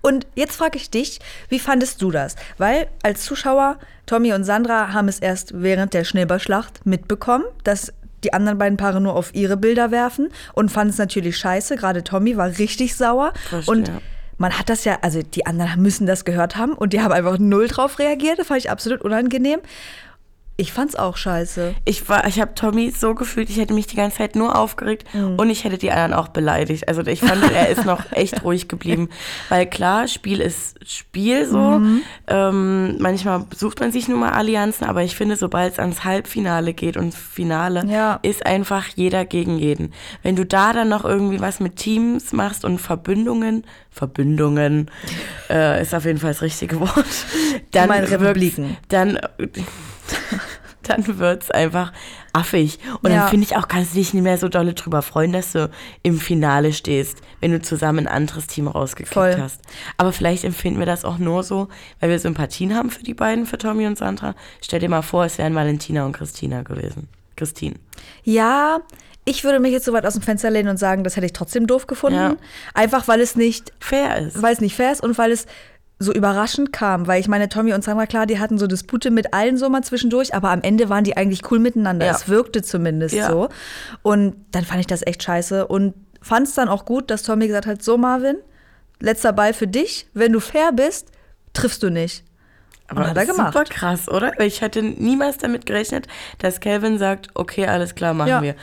Und 0.00 0.26
jetzt 0.36 0.54
frage 0.56 0.76
ich 0.76 0.90
dich, 0.90 1.18
wie 1.48 1.58
fandest 1.58 2.00
du 2.00 2.12
das? 2.12 2.36
Weil 2.58 2.86
als 3.02 3.24
Zuschauer, 3.24 3.80
Tommy 4.06 4.34
und 4.34 4.44
Sandra 4.44 4.92
haben 4.92 5.08
es 5.08 5.18
erst 5.18 5.62
während 5.62 5.94
der 5.94 6.04
Schneeballschlacht 6.04 6.86
mitbekommen, 6.86 7.44
dass 7.64 7.92
die 8.24 8.32
anderen 8.32 8.58
beiden 8.58 8.76
Paare 8.76 9.00
nur 9.00 9.14
auf 9.14 9.34
ihre 9.34 9.56
Bilder 9.56 9.90
werfen 9.90 10.28
und 10.54 10.70
fanden 10.70 10.90
es 10.90 10.98
natürlich 10.98 11.36
scheiße. 11.36 11.76
Gerade 11.76 12.02
Tommy 12.02 12.36
war 12.36 12.58
richtig 12.58 12.96
sauer. 12.96 13.32
Verstehe. 13.48 13.72
Und 13.72 13.90
man 14.38 14.58
hat 14.58 14.68
das 14.68 14.84
ja, 14.84 14.98
also 15.02 15.22
die 15.22 15.46
anderen 15.46 15.80
müssen 15.80 16.06
das 16.06 16.24
gehört 16.24 16.56
haben 16.56 16.72
und 16.72 16.92
die 16.92 17.00
haben 17.00 17.12
einfach 17.12 17.38
null 17.38 17.68
drauf 17.68 17.98
reagiert. 17.98 18.38
Das 18.38 18.48
fand 18.48 18.60
ich 18.60 18.70
absolut 18.70 19.02
unangenehm. 19.02 19.60
Ich 20.56 20.72
fand's 20.72 20.94
auch 20.94 21.16
scheiße. 21.16 21.74
Ich 21.84 22.08
war, 22.08 22.28
ich 22.28 22.40
habe 22.40 22.54
Tommy 22.54 22.90
so 22.96 23.16
gefühlt, 23.16 23.50
ich 23.50 23.56
hätte 23.58 23.74
mich 23.74 23.88
die 23.88 23.96
ganze 23.96 24.18
Zeit 24.18 24.36
nur 24.36 24.56
aufgeregt 24.56 25.12
Mhm. 25.12 25.34
und 25.36 25.50
ich 25.50 25.64
hätte 25.64 25.78
die 25.78 25.90
anderen 25.90 26.12
auch 26.14 26.28
beleidigt. 26.28 26.86
Also 26.86 27.04
ich 27.06 27.18
fand, 27.20 27.42
er 27.52 27.70
ist 27.70 27.84
noch 27.84 28.00
echt 28.12 28.44
ruhig 28.44 28.68
geblieben. 28.68 29.08
Weil 29.48 29.66
klar, 29.66 30.06
Spiel 30.06 30.40
ist 30.40 30.76
Spiel 30.88 31.46
so. 31.46 31.58
Mhm. 31.58 32.02
Ähm, 32.28 32.96
manchmal 33.00 33.44
sucht 33.52 33.80
man 33.80 33.90
sich 33.90 34.06
nun 34.06 34.20
mal 34.20 34.30
Allianzen, 34.30 34.86
aber 34.86 35.02
ich 35.02 35.16
finde, 35.16 35.34
sobald 35.34 35.72
es 35.72 35.78
ans 35.80 36.04
Halbfinale 36.04 36.72
geht 36.72 36.96
und 36.96 37.14
Finale, 37.16 37.84
Ja. 37.88 38.20
ist 38.22 38.46
einfach 38.46 38.86
jeder 38.94 39.24
gegen 39.24 39.58
jeden. 39.58 39.92
Wenn 40.22 40.36
du 40.36 40.46
da 40.46 40.72
dann 40.72 40.88
noch 40.88 41.04
irgendwie 41.04 41.40
was 41.40 41.58
mit 41.58 41.74
Teams 41.76 42.32
machst 42.32 42.64
und 42.64 42.78
Verbündungen, 42.80 43.64
Verbündungen 43.90 44.88
äh, 45.50 45.82
ist 45.82 45.94
auf 45.96 46.04
jeden 46.04 46.18
Fall 46.20 46.30
das 46.30 46.42
richtige 46.42 46.78
Wort, 46.78 47.04
dann 47.72 47.88
meinen 47.88 48.02
wirkt's- 48.08 48.12
Republiken. 48.12 48.76
dann 48.88 49.18
dann 50.88 51.18
wird's 51.18 51.50
einfach 51.50 51.92
affig. 52.32 52.78
Und 53.02 53.10
Ja. 53.10 53.20
dann 53.20 53.28
finde 53.30 53.46
ich 53.46 53.56
auch, 53.56 53.68
kannst 53.68 53.92
du 53.94 53.98
dich 53.98 54.14
nicht 54.14 54.22
mehr 54.22 54.38
so 54.38 54.48
dolle 54.48 54.74
drüber 54.74 55.02
freuen, 55.02 55.32
dass 55.32 55.52
du 55.52 55.70
im 56.02 56.18
Finale 56.18 56.72
stehst, 56.72 57.18
wenn 57.40 57.52
du 57.52 57.60
zusammen 57.62 58.06
ein 58.06 58.08
anderes 58.14 58.46
Team 58.46 58.68
rausgekriegt 58.68 59.12
Voll. 59.14 59.36
hast. 59.40 59.60
Aber 59.96 60.12
vielleicht 60.12 60.44
empfinden 60.44 60.78
wir 60.78 60.86
das 60.86 61.04
auch 61.04 61.18
nur 61.18 61.42
so, 61.42 61.68
weil 62.00 62.10
wir 62.10 62.18
Sympathien 62.18 62.74
haben 62.74 62.90
für 62.90 63.02
die 63.02 63.14
beiden, 63.14 63.46
für 63.46 63.58
Tommy 63.58 63.86
und 63.86 63.98
Sandra. 63.98 64.34
Stell 64.60 64.80
dir 64.80 64.88
mal 64.88 65.02
vor, 65.02 65.24
es 65.24 65.38
wären 65.38 65.54
Valentina 65.54 66.04
und 66.06 66.12
Christina 66.12 66.62
gewesen. 66.62 67.08
Christine. 67.36 67.74
Ja, 68.22 68.78
ich 69.24 69.42
würde 69.42 69.58
mich 69.58 69.72
jetzt 69.72 69.86
so 69.86 69.92
weit 69.92 70.04
aus 70.06 70.12
dem 70.14 70.22
Fenster 70.22 70.50
lehnen 70.50 70.68
und 70.68 70.76
sagen, 70.76 71.02
das 71.02 71.16
hätte 71.16 71.26
ich 71.26 71.32
trotzdem 71.32 71.66
doof 71.66 71.86
gefunden. 71.86 72.18
Ja. 72.18 72.36
Einfach 72.74 73.08
weil 73.08 73.20
es 73.20 73.36
nicht 73.36 73.72
Fair 73.80 74.18
ist. 74.18 74.42
weil 74.42 74.52
es 74.52 74.60
nicht 74.60 74.76
fair 74.76 74.92
ist 74.92 75.02
und 75.02 75.16
weil 75.18 75.32
es 75.32 75.46
so 76.04 76.12
überraschend 76.12 76.72
kam, 76.72 77.06
weil 77.08 77.20
ich 77.20 77.26
meine, 77.26 77.48
Tommy 77.48 77.72
und 77.72 77.82
Sandra, 77.82 78.06
klar, 78.06 78.26
die 78.26 78.38
hatten 78.38 78.58
so 78.58 78.66
Dispute 78.68 79.10
mit 79.10 79.34
allen 79.34 79.56
so 79.58 79.68
mal 79.68 79.82
zwischendurch, 79.82 80.34
aber 80.34 80.50
am 80.50 80.62
Ende 80.62 80.88
waren 80.88 81.02
die 81.02 81.16
eigentlich 81.16 81.50
cool 81.50 81.58
miteinander. 81.58 82.06
Ja. 82.06 82.12
Es 82.12 82.28
wirkte 82.28 82.62
zumindest 82.62 83.14
Ja. 83.14 83.28
so. 83.30 83.48
Und 84.02 84.36
dann 84.52 84.64
fand 84.64 84.80
ich 84.80 84.86
das 84.86 85.04
echt 85.06 85.22
scheiße 85.22 85.66
und 85.66 85.94
fand 86.22 86.46
es 86.46 86.54
dann 86.54 86.68
auch 86.68 86.84
gut, 86.84 87.10
dass 87.10 87.22
Tommy 87.24 87.46
gesagt 87.48 87.66
hat, 87.66 87.82
so 87.82 87.98
Marvin, 87.98 88.36
letzter 89.00 89.32
Ball 89.32 89.52
für 89.52 89.66
dich, 89.66 90.06
wenn 90.14 90.32
du 90.32 90.40
fair 90.40 90.70
bist, 90.72 91.08
triffst 91.52 91.82
du 91.82 91.90
nicht. 91.90 92.24
Aber 92.88 93.08
hat 93.08 93.16
er 93.16 93.26
gemacht. 93.26 93.52
super 93.54 93.64
krass, 93.64 94.08
oder? 94.08 94.38
Ich 94.40 94.60
hätte 94.60 94.82
niemals 94.82 95.38
damit 95.38 95.64
gerechnet, 95.66 96.06
dass 96.38 96.60
Calvin 96.60 96.98
sagt, 96.98 97.28
okay, 97.34 97.66
alles 97.66 97.94
klar, 97.94 98.12
machen 98.14 98.28
Ja. 98.28 98.42
wir. 98.42 98.54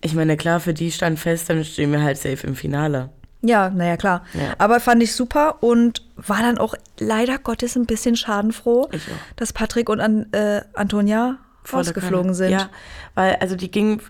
Ich 0.00 0.14
meine, 0.14 0.36
klar, 0.36 0.60
für 0.60 0.72
die 0.74 0.92
stand 0.92 1.18
fest, 1.18 1.50
dann 1.50 1.64
stehen 1.64 1.90
wir 1.90 2.00
halt 2.02 2.18
safe 2.18 2.46
im 2.46 2.54
Finale. 2.54 3.10
Ja, 3.40 3.70
naja, 3.70 3.96
klar. 3.96 4.24
Ja. 4.34 4.54
Aber 4.58 4.80
fand 4.80 5.02
ich 5.02 5.14
super 5.14 5.62
und 5.62 6.02
war 6.16 6.40
dann 6.40 6.58
auch 6.58 6.74
leider 6.98 7.38
Gottes 7.38 7.76
ein 7.76 7.86
bisschen 7.86 8.16
schadenfroh, 8.16 8.88
dass 9.36 9.52
Patrick 9.52 9.88
und 9.88 10.00
An 10.00 10.32
äh, 10.32 10.62
Antonia 10.74 11.38
Volle 11.62 11.84
rausgeflogen 11.86 12.22
Kanne. 12.32 12.34
sind. 12.34 12.50
Ja, 12.50 12.68
weil 13.14 13.36
also 13.36 13.54
die 13.54 13.70
gingen, 13.70 14.00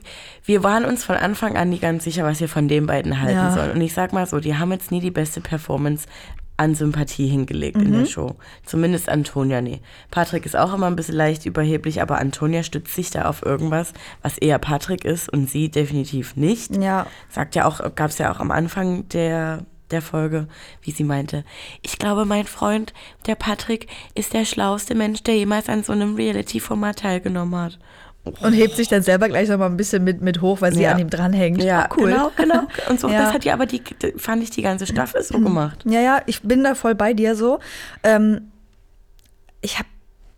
wir 0.45 0.63
waren 0.63 0.85
uns 0.85 1.05
von 1.05 1.17
Anfang 1.17 1.57
an 1.57 1.69
nie 1.71 1.79
ganz 1.79 2.05
sicher, 2.05 2.25
was 2.25 2.41
wir 2.41 2.49
von 2.49 2.69
den 2.69 2.87
beiden 2.87 3.21
halten 3.21 3.35
Ja. 3.37 3.51
sollen. 3.53 3.73
Und 3.73 3.81
ich 3.83 3.93
sag 3.93 4.13
mal 4.13 4.27
so, 4.27 4.41
die 4.41 4.57
haben 4.57 4.73
jetzt 4.73 4.91
nie 4.91 5.01
die 5.01 5.11
beste 5.11 5.41
Performance 5.41 6.07
an 6.59 6.75
Sympathie 6.75 7.29
hingelegt 7.29 7.77
in 7.77 7.91
Mhm. 7.91 8.01
der 8.01 8.07
Show. 8.07 8.37
Zumindest 8.67 9.09
Antonia 9.09 9.61
nie. 9.63 9.81
Patrick 10.11 10.45
ist 10.45 10.57
auch 10.57 10.75
immer 10.75 10.87
ein 10.89 10.97
bisschen 10.97 11.15
leicht 11.15 11.47
überheblich, 11.47 12.03
aber 12.03 12.19
Antonia 12.19 12.63
stützt 12.63 12.95
sich 12.95 13.11
da 13.11 13.25
auf 13.27 13.45
irgendwas, 13.47 13.95
was 14.23 14.37
eher 14.37 14.59
Patrick 14.59 15.05
ist 15.05 15.33
und 15.33 15.49
sie 15.49 15.71
definitiv 15.71 16.37
nicht. 16.37 16.77
Ja. 16.77 17.07
Sagt 17.31 17.55
ja 17.55 17.65
auch, 17.65 17.81
gab 17.95 18.11
es 18.11 18.19
ja 18.19 18.31
auch 18.33 18.41
am 18.41 18.51
Anfang 18.51 19.09
der, 19.09 19.65
der 19.91 20.03
Folge, 20.03 20.49
wie 20.83 20.91
sie 20.91 21.05
meinte, 21.05 21.45
ich 21.81 21.97
glaube, 21.99 22.25
mein 22.27 22.45
Freund, 22.47 22.93
der 23.27 23.37
Patrick, 23.37 23.87
ist 24.15 24.35
der 24.35 24.45
schlauste 24.45 24.95
Mensch, 24.95 25.23
der 25.23 25.37
jemals 25.37 25.69
an 25.69 25.83
so 25.85 25.93
einem 25.93 26.17
Reality-Format 26.17 26.99
teilgenommen 26.99 27.59
hat. 27.59 27.79
Und 28.41 28.53
hebt 28.53 28.77
sich 28.77 28.89
dann 28.89 29.03
selber 29.03 29.29
gleich 29.29 29.49
noch 29.49 29.59
mal 29.59 29.67
ein 29.67 29.77
bisschen 29.77 30.05
mit, 30.05 30.21
mit 30.21 30.41
hoch, 30.41 30.61
weil 30.61 30.73
sie 30.75 30.83
Ja. 30.83 30.93
an 30.93 30.99
ihm 30.99 31.11
dranhängt. 31.11 31.63
Ja, 31.63 31.89
Oh, 31.91 31.95
cool. 32.01 32.11
genau, 32.11 32.31
genau. 32.37 32.63
Und 32.89 33.01
so, 33.01 33.09
Ja. 33.09 33.25
das 33.25 33.33
hat 33.35 33.45
die 33.45 33.51
aber 33.53 33.67
die, 33.67 33.83
fand 34.17 34.43
ich 34.43 34.51
die 34.51 34.63
ganze 34.63 34.87
Staffel 34.87 35.23
so 35.23 35.39
gemacht. 35.41 35.85
Ja, 35.85 36.01
ja, 36.01 36.23
ich 36.27 36.43
bin 36.43 36.65
da 36.65 36.75
voll 36.75 36.95
bei 36.95 37.15
dir 37.15 37.35
so. 37.37 37.59
Ähm, 38.03 38.51
ich 39.61 39.79
habe 39.79 39.89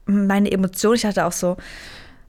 meine 0.07 0.51
Emotionen, 0.51 0.97
ich 0.97 1.05
hatte 1.07 1.25
auch 1.27 1.33
so, 1.33 1.57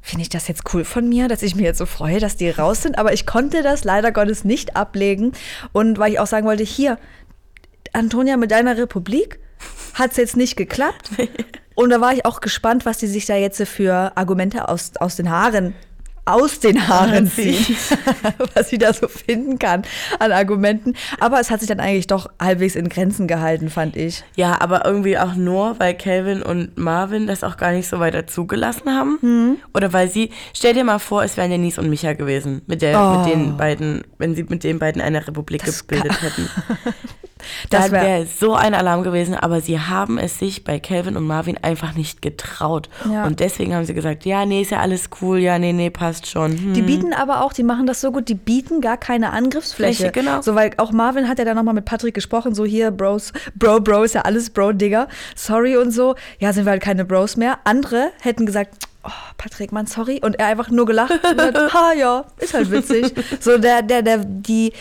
finde 0.02 0.24
ich 0.24 0.30
das 0.30 0.48
jetzt 0.48 0.64
cool 0.74 0.84
von 0.84 1.08
mir, 1.08 1.28
dass 1.28 1.42
ich 1.44 1.56
mir 1.56 1.64
jetzt 1.64 1.78
so 1.78 1.86
freue, 1.86 2.20
dass 2.20 2.36
die 2.36 2.50
raus 2.50 2.82
sind. 2.82 2.98
Aber 2.98 3.14
ich 3.14 3.26
konnte 3.26 3.62
das 3.64 3.84
leider 3.84 4.12
Gottes 4.12 4.44
nicht 4.44 4.76
ablegen. 4.76 5.32
Und 5.74 6.00
weil 6.00 6.12
ich 6.14 6.20
auch 6.20 6.28
sagen 6.28 6.48
wollte, 6.48 6.64
hier, 6.64 6.98
Antonia, 7.94 8.38
mit 8.38 8.52
deiner 8.52 8.78
Republik 8.78 9.40
hat 9.94 10.12
es 10.12 10.18
jetzt 10.18 10.38
nicht 10.38 10.56
geklappt. 10.56 11.10
Und 11.82 11.90
da 11.90 12.00
war 12.00 12.14
ich 12.14 12.26
auch 12.26 12.42
gespannt, 12.42 12.86
was 12.86 13.00
die 13.00 13.08
sich 13.08 13.26
da 13.26 13.36
jetzt 13.36 13.62
für 13.64 14.12
Argumente 14.16 14.70
aus, 14.70 14.92
aus 15.00 15.16
den 15.16 15.30
Haaren 15.30 15.74
aus 16.24 16.60
den 16.60 16.88
Haaren 16.88 17.28
zieht, 17.28 17.76
was 18.56 18.70
sie 18.70 18.78
da 18.78 18.94
so 18.94 19.08
finden 19.08 19.58
kann 19.58 19.82
an 20.20 20.32
Argumenten. 20.32 20.94
Aber 21.20 21.40
es 21.40 21.50
hat 21.50 21.60
sich 21.62 21.68
dann 21.68 21.80
eigentlich 21.80 22.06
doch 22.06 22.30
halbwegs 22.40 22.76
in 22.76 22.90
Grenzen 22.90 23.28
gehalten, 23.28 23.70
fand 23.70 23.98
ich. 23.98 24.24
Ja, 24.36 24.62
aber 24.62 24.86
irgendwie 24.86 25.18
auch 25.18 25.34
nur, 25.34 25.80
weil 25.80 25.96
Calvin 25.96 26.44
und 26.44 26.78
Marvin 26.78 27.26
das 27.26 27.44
auch 27.44 27.58
gar 27.58 27.72
nicht 27.72 27.88
so 27.88 28.00
weiter 28.00 28.28
zugelassen 28.28 28.90
haben. 28.96 29.18
Hm. 29.22 29.58
Oder 29.74 29.94
weil 29.94 30.10
sie, 30.10 30.30
stell 30.54 30.76
dir 30.76 30.84
mal 30.84 31.00
vor, 31.00 31.24
es 31.24 31.38
wären 31.38 31.50
Denise 31.50 31.80
und 31.82 31.90
Micha 31.90 32.14
gewesen, 32.14 32.62
mit, 32.68 32.84
der, 32.84 33.02
Oh. 33.02 33.18
mit 33.18 33.34
den 33.34 33.58
beiden, 33.58 34.04
wenn 34.20 34.36
sie 34.36 34.44
mit 34.44 34.64
den 34.64 34.78
beiden 34.78 35.02
eine 35.02 35.28
Republik 35.28 35.66
Das 35.66 35.88
gebildet 35.88 36.22
hätten. 36.22 36.50
Das 37.70 37.84
Das 37.84 37.92
wär- 37.92 38.02
wäre 38.04 38.26
so 38.26 38.54
ein 38.56 38.74
Alarm 38.74 39.04
gewesen, 39.04 39.36
aber 39.36 39.62
sie 39.62 39.80
haben 39.80 40.18
es 40.18 40.40
sich 40.40 40.64
bei 40.64 40.80
Calvin 40.80 41.18
und 41.18 41.26
Marvin 41.26 41.58
einfach 41.62 41.94
nicht 41.96 42.22
getraut. 42.22 42.90
Ja. 43.12 43.26
Und 43.26 43.40
deswegen 43.40 43.74
haben 43.76 43.86
sie 43.86 43.94
gesagt, 43.94 44.26
ja, 44.26 44.46
nee, 44.46 44.62
ist 44.62 44.72
ja 44.72 44.80
alles 44.80 45.10
cool, 45.22 45.40
ja, 45.40 45.58
nee, 45.60 45.74
nee, 45.74 45.90
passt 45.90 46.28
schon. 46.28 46.52
Hm. 46.58 46.74
Die 46.74 46.82
bieten 46.82 47.14
aber 47.14 47.44
auch, 47.44 47.54
die 47.54 47.64
machen 47.64 47.86
das 47.88 48.02
so 48.02 48.12
gut, 48.12 48.28
die 48.30 48.36
bieten 48.36 48.82
gar 48.82 48.98
keine 48.98 49.32
Angriffsfläche. 49.32 50.10
Fläche, 50.10 50.12
genau. 50.12 50.42
So, 50.42 50.56
weil 50.56 50.72
auch 50.78 50.92
Marvin 50.92 51.28
hat 51.28 51.40
ja 51.40 51.46
dann 51.46 51.56
nochmal 51.56 51.74
mit 51.74 51.86
Patrick 51.86 52.14
gesprochen, 52.14 52.54
so 52.56 52.66
hier, 52.66 52.92
Bros, 52.92 53.34
Bro, 53.56 53.82
Bro 53.82 54.04
ist 54.04 54.16
ja 54.16 54.22
alles 54.22 54.50
Bro, 54.50 54.74
Digga. 54.74 55.08
Sorry 55.36 55.78
und 55.78 55.92
so. 55.92 56.16
Ja, 56.40 56.54
sind 56.54 56.66
wir 56.66 56.72
halt 56.72 56.82
keine 56.84 57.06
Bros 57.06 57.38
mehr. 57.38 57.60
Andere 57.64 58.12
hätten 58.22 58.46
gesagt, 58.46 58.76
oh, 59.04 59.10
Patrick, 59.38 59.72
Mann, 59.72 59.88
sorry. 59.88 60.20
Und 60.24 60.40
er 60.40 60.48
einfach 60.48 60.70
nur 60.70 60.86
gelacht 60.86 61.12
und 61.12 61.38
gesagt, 61.38 61.58
ha, 61.74 61.94
ja, 61.98 62.26
ist 62.38 62.54
halt 62.54 62.72
witzig. 62.72 63.14
So, 63.40 63.58
der, 63.58 63.82
der, 63.82 64.02
der, 64.02 64.18
die, 64.20 64.74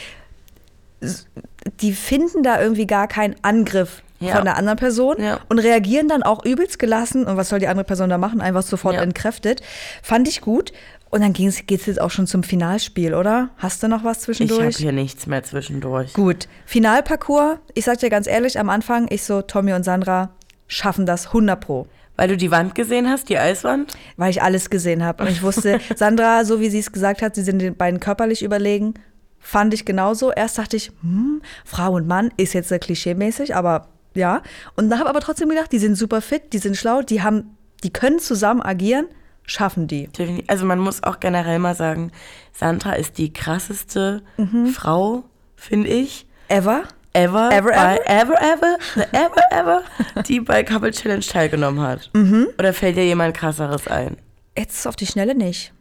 die 1.80 1.92
finden 1.92 2.42
da 2.42 2.60
irgendwie 2.60 2.86
gar 2.86 3.08
keinen 3.08 3.36
Angriff 3.42 4.02
Ja. 4.18 4.36
von 4.36 4.44
der 4.44 4.56
anderen 4.56 4.78
Person 4.78 5.16
Ja. 5.18 5.40
und 5.48 5.58
reagieren 5.58 6.08
dann 6.08 6.22
auch 6.22 6.44
übelst 6.44 6.78
gelassen. 6.78 7.24
Und 7.26 7.36
was 7.36 7.48
soll 7.48 7.58
die 7.58 7.68
andere 7.68 7.84
Person 7.84 8.10
da 8.10 8.18
machen? 8.18 8.40
Einfach 8.40 8.62
sofort 8.62 8.96
Ja. 8.96 9.02
entkräftet. 9.02 9.62
Fand 10.02 10.28
ich 10.28 10.40
gut. 10.42 10.72
Und 11.08 11.22
dann 11.22 11.32
geht 11.32 11.48
es 11.70 11.86
jetzt 11.86 12.00
auch 12.00 12.10
schon 12.10 12.26
zum 12.28 12.42
Finalspiel, 12.44 13.14
oder? 13.14 13.48
Hast 13.56 13.82
du 13.82 13.88
noch 13.88 14.04
was 14.04 14.18
ich 14.18 14.28
habe 14.28 14.36
zwischendurch? 14.36 14.76
hier 14.76 14.92
nichts 14.92 15.26
mehr 15.26 15.42
zwischendurch. 15.42 16.12
Gut. 16.12 16.46
Finalparcours. 16.66 17.58
Ich 17.74 17.84
sag 17.86 17.98
dir 17.98 18.10
ganz 18.10 18.26
ehrlich, 18.28 18.58
am 18.60 18.68
Anfang, 18.70 19.06
ich 19.10 19.24
so, 19.24 19.42
Tommy 19.42 19.72
und 19.72 19.84
Sandra 19.84 20.30
schaffen 20.68 21.06
das 21.06 21.32
100 21.32 21.58
Pro. 21.60 21.86
Weil 22.16 22.28
du 22.28 22.36
die 22.36 22.50
Wand 22.50 22.74
gesehen 22.74 23.08
hast, 23.08 23.28
die 23.28 23.38
Eiswand? 23.38 23.94
Weil 24.18 24.30
ich 24.30 24.42
alles 24.42 24.68
gesehen 24.70 25.02
habe. 25.02 25.24
Und 25.24 25.30
ich 25.30 25.42
wusste, 25.42 25.80
Sandra, 25.96 26.44
so 26.44 26.60
wie 26.60 26.68
sie 26.70 26.78
es 26.78 26.92
gesagt 26.92 27.22
hat, 27.22 27.34
sie 27.34 27.42
sind 27.42 27.60
den 27.60 27.74
beiden 27.74 27.98
körperlich 27.98 28.42
überlegen. 28.44 28.94
Fand 29.40 29.72
ich 29.74 29.84
genauso. 29.84 30.30
Erst 30.32 30.58
dachte 30.58 30.76
ich, 30.76 30.92
hm, 31.02 31.42
Frau 31.64 31.92
und 31.94 32.06
Mann 32.06 32.30
ist 32.36 32.52
jetzt 32.52 32.68
sehr 32.68 32.78
klischeemäßig, 32.78 33.56
aber 33.56 33.88
ja. 34.14 34.42
Und 34.76 34.90
da 34.90 34.98
habe 34.98 35.08
aber 35.08 35.20
trotzdem 35.20 35.48
gedacht, 35.48 35.72
die 35.72 35.78
sind 35.78 35.96
super 35.96 36.20
fit, 36.20 36.52
die 36.52 36.58
sind 36.58 36.76
schlau, 36.76 37.02
die 37.02 37.22
haben, 37.22 37.56
die 37.82 37.92
können 37.92 38.18
zusammen 38.18 38.60
agieren, 38.62 39.06
schaffen 39.44 39.86
die. 39.88 40.08
Also 40.46 40.66
man 40.66 40.78
muss 40.78 41.02
auch 41.02 41.18
generell 41.20 41.58
mal 41.58 41.74
sagen, 41.74 42.12
Sandra 42.52 42.92
ist 42.92 43.18
die 43.18 43.32
krasseste 43.32 44.22
Mhm. 44.36 44.66
Frau, 44.66 45.24
finde 45.56 45.88
ich, 45.88 46.26
Ever? 46.48 46.82
ever, 47.12 47.50
Ever, 47.52 47.70
bei, 47.70 47.96
ever, 48.06 48.34
ever, 48.40 48.76
ever, 49.12 49.42
ever, 49.50 49.82
die 50.28 50.40
bei 50.40 50.62
Couple 50.62 50.90
Challenge 50.92 51.24
teilgenommen 51.24 51.80
hat. 51.80 52.10
Mhm. 52.12 52.48
Oder 52.58 52.72
fällt 52.72 52.96
dir 52.96 53.04
jemand 53.04 53.36
krasseres 53.36 53.88
ein? 53.88 54.16
Jetzt 54.56 54.86
auf 54.86 54.94
die 54.96 55.06
Schnelle 55.06 55.34
nicht. 55.34 55.72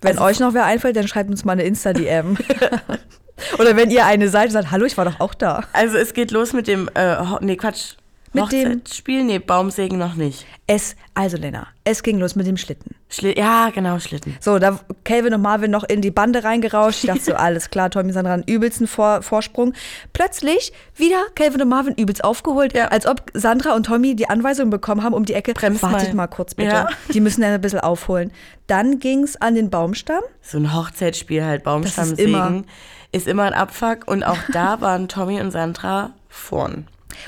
Wenn 0.00 0.12
Also- 0.18 0.24
euch 0.24 0.40
noch 0.40 0.54
wer 0.54 0.64
einfällt, 0.64 0.96
dann 0.96 1.08
schreibt 1.08 1.30
uns 1.30 1.44
mal 1.44 1.52
eine 1.52 1.64
Insta-DM. 1.64 2.36
Oder 3.58 3.76
wenn 3.76 3.90
ihr 3.90 4.04
eine 4.06 4.28
seid, 4.28 4.50
sagt, 4.52 4.70
hallo, 4.70 4.84
ich 4.84 4.96
war 4.96 5.04
doch 5.04 5.20
auch 5.20 5.34
da. 5.34 5.62
Also 5.72 5.96
es 5.96 6.12
geht 6.12 6.30
los 6.32 6.52
mit 6.52 6.66
dem, 6.66 6.88
äh, 6.94 7.16
nee 7.40 7.56
Quatsch, 7.56 7.94
Mit 8.32 8.52
dem- 8.52 8.68
Hochzeitsspiel, 8.72 9.24
nee, 9.24 9.38
Baumsägen 9.38 9.98
noch 9.98 10.14
nicht. 10.14 10.46
Es, 10.66 10.96
also 11.14 11.36
Lena, 11.38 11.66
es 11.84 12.02
ging 12.02 12.18
los 12.18 12.36
mit 12.36 12.46
dem 12.46 12.56
Schlitten. 12.58 12.94
Schli 13.08 13.38
ja, 13.38 13.70
genau, 13.70 13.98
Schlitten. 13.98 14.36
So, 14.40 14.58
da 14.58 14.78
Calvin 15.04 15.32
und 15.32 15.40
Marvin 15.40 15.70
noch 15.70 15.84
in 15.84 16.02
die 16.02 16.10
Bande 16.10 16.44
reingerauscht. 16.44 17.04
Ich 17.04 17.08
dachte 17.08 17.22
so, 17.22 17.34
alles 17.36 17.70
klar, 17.70 17.88
Tommy 17.90 18.12
Sandra 18.12 18.34
einen 18.34 18.42
übelsten 18.42 18.86
Vor 18.86 19.22
Vorsprung. 19.22 19.72
Plötzlich 20.12 20.72
wieder 20.94 21.16
Calvin 21.34 21.62
und 21.62 21.68
Marvin 21.70 21.94
übelst 21.94 22.22
aufgeholt, 22.22 22.76
als 22.76 23.06
ob 23.06 23.22
Sandra 23.32 23.74
und 23.74 23.86
Tommy 23.86 24.14
die 24.14 24.28
Anweisung 24.28 24.68
bekommen 24.68 25.02
haben 25.02 25.14
um 25.14 25.24
die 25.24 25.32
Ecke. 25.34 25.54
Bremst 25.54 25.82
Wartet 25.82 26.08
mal. 26.08 26.24
mal, 26.24 26.26
kurz 26.26 26.54
bitte. 26.54 26.68
Ja. 26.70 26.88
Die 27.14 27.20
müssen 27.20 27.42
ja 27.42 27.48
ein 27.54 27.60
bisschen 27.60 27.80
aufholen. 27.80 28.30
Dann 28.66 28.98
ging's 28.98 29.36
an 29.36 29.54
den 29.54 29.70
Baumstamm. 29.70 30.22
So 30.42 30.58
ein 30.58 30.74
Hochzeitsspiel 30.74 31.42
halt, 31.44 31.64
Das 31.66 31.96
ist 31.96 32.18
immer- 32.20 32.62
ist 33.10 33.26
immer 33.26 33.44
ein 33.44 33.54
Abfuck. 33.54 34.06
Und 34.06 34.22
auch 34.22 34.36
da 34.52 34.80
waren 34.82 35.08
Tommy 35.08 35.40
und 35.40 35.50
Sandra 35.50 36.10
vorn. 36.28 36.86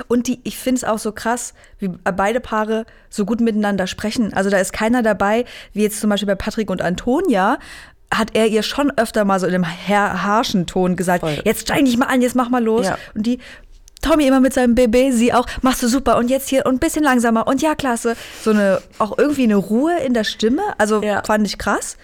Und 0.08 0.26
die, 0.26 0.40
ich 0.44 0.56
finde 0.58 0.78
es 0.78 0.84
auch 0.84 0.98
so 0.98 1.12
krass, 1.12 1.54
wie 1.78 1.88
beide 1.88 2.40
Paare 2.40 2.86
so 3.08 3.24
gut 3.24 3.40
miteinander 3.40 3.86
sprechen. 3.86 4.32
Also 4.34 4.50
da 4.50 4.58
ist 4.58 4.72
keiner 4.72 5.02
dabei, 5.02 5.44
wie 5.72 5.82
jetzt 5.82 6.00
zum 6.00 6.10
Beispiel 6.10 6.26
bei 6.26 6.34
Patrick 6.34 6.70
und 6.70 6.82
Antonia, 6.82 7.58
hat 8.12 8.30
er 8.34 8.46
ihr 8.48 8.62
schon 8.62 8.90
öfter 8.96 9.24
mal 9.24 9.38
so 9.38 9.46
in 9.46 9.54
einem 9.54 9.66
harschen 9.66 10.66
Ton 10.66 10.96
gesagt, 10.96 11.20
Voll. 11.20 11.40
jetzt 11.44 11.60
streng 11.62 11.84
dich 11.84 11.96
mal 11.96 12.06
an, 12.06 12.22
jetzt 12.22 12.34
mach 12.34 12.48
mal 12.48 12.62
los. 12.62 12.86
Ja. 12.86 12.98
Und 13.14 13.24
die, 13.24 13.38
Tommy 14.02 14.26
immer 14.26 14.40
mit 14.40 14.54
seinem 14.54 14.74
Baby, 14.74 15.12
sie 15.12 15.32
auch, 15.32 15.46
machst 15.62 15.82
du 15.82 15.88
super 15.88 16.16
und 16.16 16.28
jetzt 16.30 16.48
hier 16.48 16.66
und 16.66 16.76
ein 16.76 16.78
bisschen 16.78 17.04
langsamer 17.04 17.46
und 17.46 17.62
ja, 17.62 17.74
klasse. 17.74 18.16
So 18.42 18.50
eine, 18.50 18.80
auch 18.98 19.16
irgendwie 19.18 19.44
eine 19.44 19.56
Ruhe 19.56 19.98
in 20.00 20.14
der 20.14 20.24
Stimme, 20.24 20.62
also 20.78 21.02
Ja. 21.02 21.22
fand 21.24 21.46
ich 21.46 21.58
krass. 21.58 21.96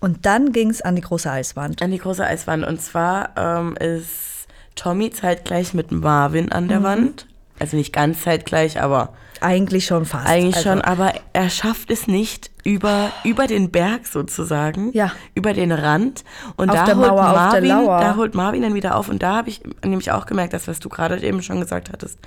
Und 0.00 0.26
dann 0.26 0.52
ging 0.52 0.70
es 0.70 0.82
an 0.82 0.96
die 0.96 1.02
große 1.02 1.30
Eiswand. 1.30 1.80
An 1.82 1.90
die 1.90 1.98
große 1.98 2.24
Eiswand. 2.24 2.66
Und 2.66 2.80
zwar 2.82 3.30
ähm, 3.36 3.76
ist 3.76 4.33
Tommy 4.74 5.10
zeitgleich 5.10 5.74
mit 5.74 5.92
Marvin 5.92 6.50
an 6.52 6.64
Mhm. 6.64 6.68
der 6.68 6.82
Wand. 6.82 7.26
Also 7.58 7.76
nicht 7.76 7.92
ganz 7.92 8.22
zeitgleich, 8.22 8.80
aber 8.80 9.14
Eigentlich 9.44 9.86
schon 9.86 10.04
fast. 10.04 10.26
eigentlich 10.26 10.56
also, 10.56 10.70
schon. 10.70 10.80
Aber 10.80 11.12
er 11.32 11.50
schafft 11.50 11.90
es 11.90 12.06
nicht 12.06 12.50
über, 12.64 13.10
über 13.24 13.46
den 13.46 13.70
Berg 13.70 14.06
sozusagen. 14.06 14.90
Ja. 14.92 15.12
Über 15.34 15.52
den 15.52 15.70
Rand. 15.70 16.24
Und 16.56 16.70
Auf 16.70 16.76
da 16.76 16.86
holt 16.86 16.96
Mauer, 16.96 17.22
Marvin, 17.22 17.68
da 17.68 18.16
holt 18.16 18.34
Marvin 18.34 18.62
dann 18.62 18.74
wieder 18.74 18.96
auf. 18.96 19.08
Und 19.08 19.22
da 19.22 19.36
habe 19.36 19.50
ich 19.50 19.60
nämlich 19.84 20.10
auch 20.12 20.26
gemerkt, 20.26 20.54
das, 20.54 20.66
was 20.66 20.80
du 20.80 20.88
gerade 20.88 21.20
eben 21.22 21.42
schon 21.42 21.60
gesagt 21.60 21.90
hattest, 21.92 22.18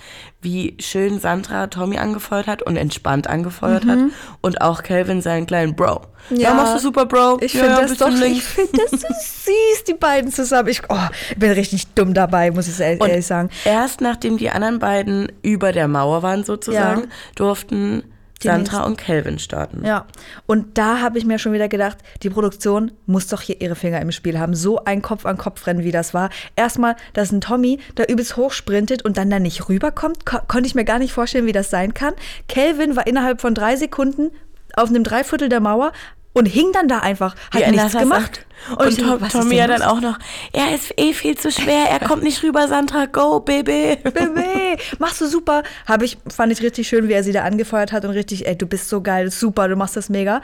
wie 0.41 0.77
schön 0.79 1.19
Sandra 1.19 1.67
Tommy 1.67 1.97
angefeuert 1.97 2.47
hat 2.47 2.61
und 2.61 2.77
entspannt 2.77 3.27
angefeuert 3.27 3.85
hat. 3.85 3.97
Und 4.41 4.61
auch 4.61 4.83
Calvin 4.83 5.21
seinen 5.21 5.47
kleinen 5.47 5.75
Bro. 5.75 6.01
Ja, 6.29 6.35
Mhm. 6.35 6.39
Ja. 6.41 6.53
machst 6.53 6.75
du 6.75 6.79
super, 6.79 7.05
Bro. 7.05 7.37
Ich 7.41 7.53
ja, 7.53 7.63
finde 7.63 7.81
ja, 7.81 7.87
das 7.87 7.97
doch, 7.97 8.09
links. 8.09 8.39
ich 8.39 8.43
finde 8.45 8.71
das 8.77 9.01
so 9.01 9.07
süß, 9.07 9.83
die 9.87 9.93
beiden 9.93 10.31
zusammen. 10.31 10.69
Ich 10.69 10.81
oh, 10.89 10.97
ich 11.29 11.37
bin 11.37 11.51
richtig 11.51 11.87
dumm 11.93 12.13
dabei, 12.13 12.51
muss 12.51 12.67
ich 12.67 12.79
ehrlich, 12.79 13.01
ehrlich 13.01 13.25
sagen. 13.25 13.49
erst 13.65 14.01
nachdem 14.01 14.37
die 14.37 14.49
anderen 14.49 14.79
beiden 14.79 15.31
über 15.41 15.71
der 15.71 15.87
Mauer 15.87 16.23
waren 16.23 16.43
sozusagen, 16.43 17.06
Durften 17.35 18.03
Die 18.41 18.47
Sandra 18.47 18.77
nächsten. 18.77 18.83
und 18.91 18.97
Calvin 18.97 19.39
starten. 19.39 19.85
Ja, 19.85 20.05
und 20.45 20.77
da 20.77 21.01
habe 21.01 21.17
ich 21.17 21.25
mir 21.25 21.39
schon 21.39 21.53
wieder 21.53 21.67
gedacht, 21.67 21.97
die 22.23 22.29
Produktion 22.29 22.91
muss 23.05 23.27
doch 23.27 23.41
hier 23.41 23.59
ihre 23.61 23.75
Finger 23.75 23.99
im 24.01 24.11
Spiel 24.11 24.37
haben. 24.39 24.53
So 24.55 24.83
ein 24.83 25.01
Kopf-an-Kopf-Rennen, 25.01 25.83
wie 25.83 25.91
das 25.91 26.13
war. 26.13 26.29
Erstmal, 26.55 26.95
dass 27.13 27.31
ein 27.31 27.41
Tommy 27.41 27.79
da 27.95 28.03
übelst 28.03 28.37
hochsprintet 28.37 29.03
und 29.03 29.17
dann 29.17 29.29
da 29.29 29.39
nicht 29.39 29.69
rüberkommt, 29.69 30.25
ko 30.25 30.37
konnte 30.47 30.67
ich 30.67 30.75
mir 30.75 30.85
gar 30.85 30.99
nicht 30.99 31.13
vorstellen, 31.13 31.47
wie 31.47 31.51
das 31.51 31.69
sein 31.69 31.93
kann. 31.93 32.13
Kelvin 32.47 32.95
war 32.95 33.07
innerhalb 33.07 33.41
von 33.41 33.53
drei 33.55 33.75
Sekunden 33.75 34.31
auf 34.75 34.89
einem 34.89 35.03
Dreiviertel 35.03 35.49
der 35.49 35.59
Mauer 35.59 35.91
und 36.33 36.45
hing 36.45 36.71
dann 36.71 36.87
da 36.87 36.99
einfach, 36.99 37.35
hat 37.51 37.61
er 37.61 37.71
nichts 37.71 37.97
gemacht. 37.97 38.45
sagt. 38.67 38.79
Und, 38.79 38.89
ich 38.89 38.97
Tom, 38.97 39.19
so, 39.19 39.39
Tommy 39.39 39.55
ja 39.55 39.67
dann 39.67 39.81
auch 39.81 40.01
noch, 40.01 40.17
er 40.53 40.73
ist 40.73 40.93
eh 40.97 41.13
viel 41.13 41.37
zu 41.37 41.51
schwer, 41.51 41.85
er 41.89 41.99
kommt 41.99 42.23
nicht 42.23 42.43
rüber, 42.43 42.67
Sandra, 42.67 43.05
go, 43.05 43.39
Baby. 43.39 43.97
Baby, 44.03 44.77
machst 44.99 45.21
du 45.21 45.27
super. 45.27 45.63
Habe 45.85 46.05
ich, 46.05 46.17
fand 46.27 46.51
ich 46.51 46.61
richtig 46.61 46.87
schön, 46.87 47.07
wie 47.07 47.13
er 47.13 47.23
sie 47.23 47.31
da 47.31 47.43
angefeuert 47.43 47.91
hat 47.91 48.05
und 48.05 48.11
richtig, 48.11 48.47
ey, 48.47 48.57
du 48.57 48.67
bist 48.67 48.89
so 48.89 49.01
geil, 49.01 49.31
super, 49.31 49.67
du 49.67 49.75
machst 49.75 49.95
das 49.95 50.09
mega. 50.09 50.41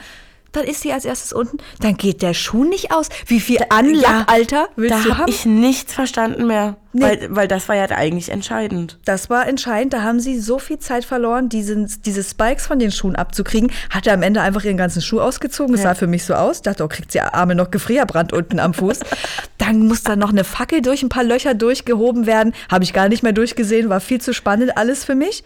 Dann 0.54 0.64
ist 0.66 0.82
sie 0.82 0.94
als 0.94 1.04
erstes 1.06 1.34
unten, 1.34 1.58
dann 1.82 1.98
geht 1.98 2.22
der 2.22 2.34
Schuh 2.34 2.64
nicht 2.64 2.92
aus. 2.92 3.10
Wie 3.28 3.40
viel 3.42 3.60
Anlack, 3.70 4.32
Alter, 4.32 4.70
willst 4.76 4.96
da 4.96 5.04
du 5.04 5.10
habe 5.12 5.22
haben? 5.24 5.30
ich 5.30 5.46
nichts 5.46 5.94
verstanden 5.94 6.48
mehr, 6.48 6.78
Nee. 6.94 7.02
weil, 7.04 7.28
weil 7.36 7.48
das 7.48 7.68
war 7.70 7.76
ja 7.76 7.86
eigentlich 7.90 8.30
entscheidend. 8.30 9.00
das 9.06 9.30
war 9.32 9.48
entscheidend, 9.48 9.94
da 9.94 10.04
haben 10.04 10.20
sie 10.20 10.40
so 10.40 10.60
viel 10.60 10.78
Zeit 10.80 11.06
verloren, 11.06 11.50
diesen, 11.50 11.92
diese 12.06 12.24
Spikes 12.24 12.68
von 12.68 12.78
den 12.80 12.92
Schuhen 12.92 13.16
abzukriegen. 13.16 13.72
Hat 13.90 14.06
er 14.08 14.14
am 14.14 14.22
Ende 14.22 14.42
einfach 14.42 14.64
ihren 14.64 14.78
ganzen 14.78 15.02
Schuh 15.02 15.20
ausgezogen. 15.20 15.74
Das 15.74 15.84
Ja. 15.84 15.90
sah 15.90 15.96
für 15.96 16.08
mich 16.08 16.24
so 16.24 16.36
aus. 16.36 16.62
Dachte, 16.62 16.84
oh, 16.84 16.88
kriegt 16.88 17.12
sie 17.12 17.20
Arme 17.20 17.56
noch 17.56 17.72
Gefrierbrand 17.72 18.32
unten 18.32 18.60
am 18.60 18.74
Fuß. 18.76 19.00
Dann 19.58 19.88
muss 19.88 20.04
da 20.04 20.16
noch 20.16 20.30
eine 20.30 20.44
Fackel 20.44 20.82
durch 20.84 21.02
ein 21.04 21.10
paar 21.10 21.24
Löcher 21.24 21.56
durchgehoben 21.56 22.28
werden. 22.28 22.54
Habe 22.72 22.84
ich 22.84 22.94
gar 22.94 23.10
nicht 23.10 23.24
mehr 23.24 23.34
durchgesehen, 23.34 23.90
war 23.90 24.00
viel 24.00 24.22
zu 24.22 24.34
spannend 24.34 24.78
alles 24.78 25.04
für 25.04 25.16
mich. 25.16 25.44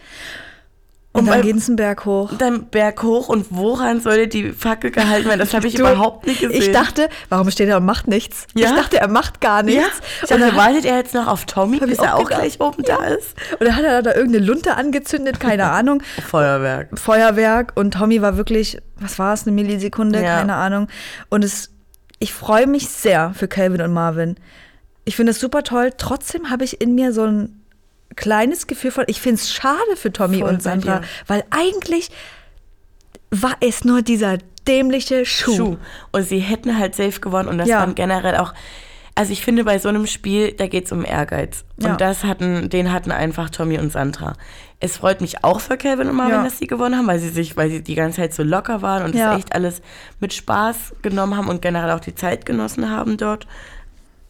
Und, 1.13 1.25
dann 1.25 1.35
bei- 1.39 1.41
geht 1.41 1.55
es 1.57 1.67
einen 1.67 1.77
Berg 1.77 2.05
hoch. 2.05 2.31
Dann 2.37 2.65
Berg 2.67 3.01
hoch 3.01 3.27
und 3.29 3.47
woran 3.49 4.01
sollte 4.01 4.27
die 4.27 4.51
Fackel 4.51 4.91
gehalten 4.91 5.27
werden? 5.27 5.39
Das 5.39 5.53
habe 5.55 5.65
ich 5.67 5.73
Du, 5.73 5.79
überhaupt 5.81 6.27
nicht 6.27 6.41
gesehen. 6.41 6.61
Ich 6.61 6.71
dachte, 6.71 7.09
warum 7.29 7.49
steht 7.49 7.69
er 7.69 7.77
und 7.77 7.85
macht 7.85 8.07
nichts? 8.07 8.45
Ja? 8.53 8.69
Ich 8.69 8.75
dachte, 8.75 8.99
er 8.99 9.07
macht 9.07 9.41
gar 9.41 9.63
nichts. 9.63 9.81
ja, 9.81 10.25
ich 10.25 10.31
und, 10.31 10.41
dann, 10.41 10.55
wartet 10.55 10.85
er 10.85 10.97
jetzt 10.97 11.15
noch 11.15 11.25
auf 11.25 11.45
Tommy, 11.45 11.79
bis 11.79 11.97
er 11.97 12.15
auch 12.15 12.25
gedacht. 12.25 12.41
gleich 12.41 12.59
oben 12.61 12.83
da 12.83 13.03
ist? 13.05 13.35
und 13.59 13.65
dann 13.65 13.75
hat 13.75 13.83
er 13.83 14.03
da 14.03 14.13
irgendeine 14.13 14.45
Lunte 14.45 14.75
angezündet, 14.75 15.39
keine 15.39 15.65
Ahnung. 15.71 16.03
Feuerwerk. 16.29 16.99
Feuerwerk 16.99 17.71
und 17.75 17.95
Tommy 17.95 18.21
war 18.21 18.37
wirklich, 18.37 18.77
was 18.97 19.17
war 19.17 19.33
es, 19.33 19.47
eine 19.47 19.53
Millisekunde, 19.55 20.21
Ja. 20.21 20.37
keine 20.37 20.53
Ahnung. 20.53 20.87
Und 21.29 21.43
es, 21.43 21.71
ich 22.19 22.31
freue 22.31 22.67
mich 22.67 22.89
sehr 22.89 23.31
für 23.33 23.47
Calvin 23.47 23.81
und 23.81 23.91
Marvin. 23.93 24.35
Ich 25.03 25.15
finde 25.15 25.31
es 25.31 25.39
super 25.39 25.63
toll. 25.63 25.93
Trotzdem 25.97 26.51
habe 26.51 26.63
ich 26.63 26.79
in 26.79 26.93
mir 26.93 27.11
so 27.11 27.23
ein 27.23 27.56
kleines 28.15 28.67
Gefühl 28.67 28.91
von, 28.91 29.05
ich 29.07 29.21
finde 29.21 29.35
es 29.35 29.51
schade 29.51 29.95
für 29.95 30.11
Tommy 30.11 30.39
Voll 30.39 30.49
und 30.49 30.63
Sandra, 30.63 31.01
weil 31.27 31.43
eigentlich 31.49 32.09
war 33.31 33.53
es 33.59 33.83
nur 33.83 34.01
dieser 34.01 34.37
dämliche 34.67 35.25
Schuh. 35.25 35.55
Schuh. 35.55 35.77
Und 36.11 36.23
sie 36.23 36.39
hätten 36.39 36.77
halt 36.77 36.95
safe 36.95 37.19
gewonnen 37.19 37.47
und 37.49 37.57
das 37.57 37.67
Ja. 37.67 37.79
waren 37.79 37.95
generell 37.95 38.37
auch. 38.37 38.53
Also 39.15 39.33
ich 39.33 39.43
finde, 39.43 39.63
bei 39.63 39.79
so 39.79 39.89
einem 39.89 40.05
Spiel, 40.05 40.51
da 40.51 40.67
geht 40.67 40.85
es 40.85 40.91
um 40.91 41.03
Ehrgeiz. 41.03 41.65
Ja. 41.81 41.91
Und 41.91 42.01
das 42.01 42.23
hatten, 42.23 42.69
den 42.69 42.91
hatten 42.93 43.11
einfach 43.11 43.49
Tommy 43.49 43.79
und 43.79 43.91
Sandra. 43.91 44.33
Es 44.79 44.97
freut 44.97 45.21
mich 45.21 45.43
auch 45.43 45.59
für 45.59 45.75
Calvin 45.75 46.07
und 46.09 46.15
Marvin, 46.15 46.35
Ja. 46.35 46.43
dass 46.43 46.59
sie 46.59 46.67
gewonnen 46.67 46.95
haben, 46.95 47.07
weil 47.07 47.17
sie 47.19 47.29
sich, 47.29 47.57
weil 47.57 47.71
sie 47.71 47.81
die 47.81 47.95
ganze 47.95 48.17
Zeit 48.21 48.33
so 48.35 48.43
locker 48.43 48.83
waren 48.83 49.03
und 49.03 49.15
Ja. 49.15 49.31
es 49.33 49.39
echt 49.39 49.55
alles 49.55 49.81
mit 50.19 50.33
Spaß 50.33 50.93
genommen 51.01 51.35
haben 51.35 51.47
und 51.49 51.63
generell 51.63 51.89
auch 51.91 51.99
die 51.99 52.13
Zeit 52.13 52.45
genossen 52.45 52.91
haben 52.91 53.17
dort. 53.17 53.47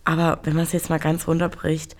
Aber 0.05 0.39
wenn 0.43 0.53
man 0.53 0.63
es 0.63 0.71
jetzt 0.71 0.89
mal 0.89 0.99
ganz 0.99 1.27
runterbricht, 1.27 1.97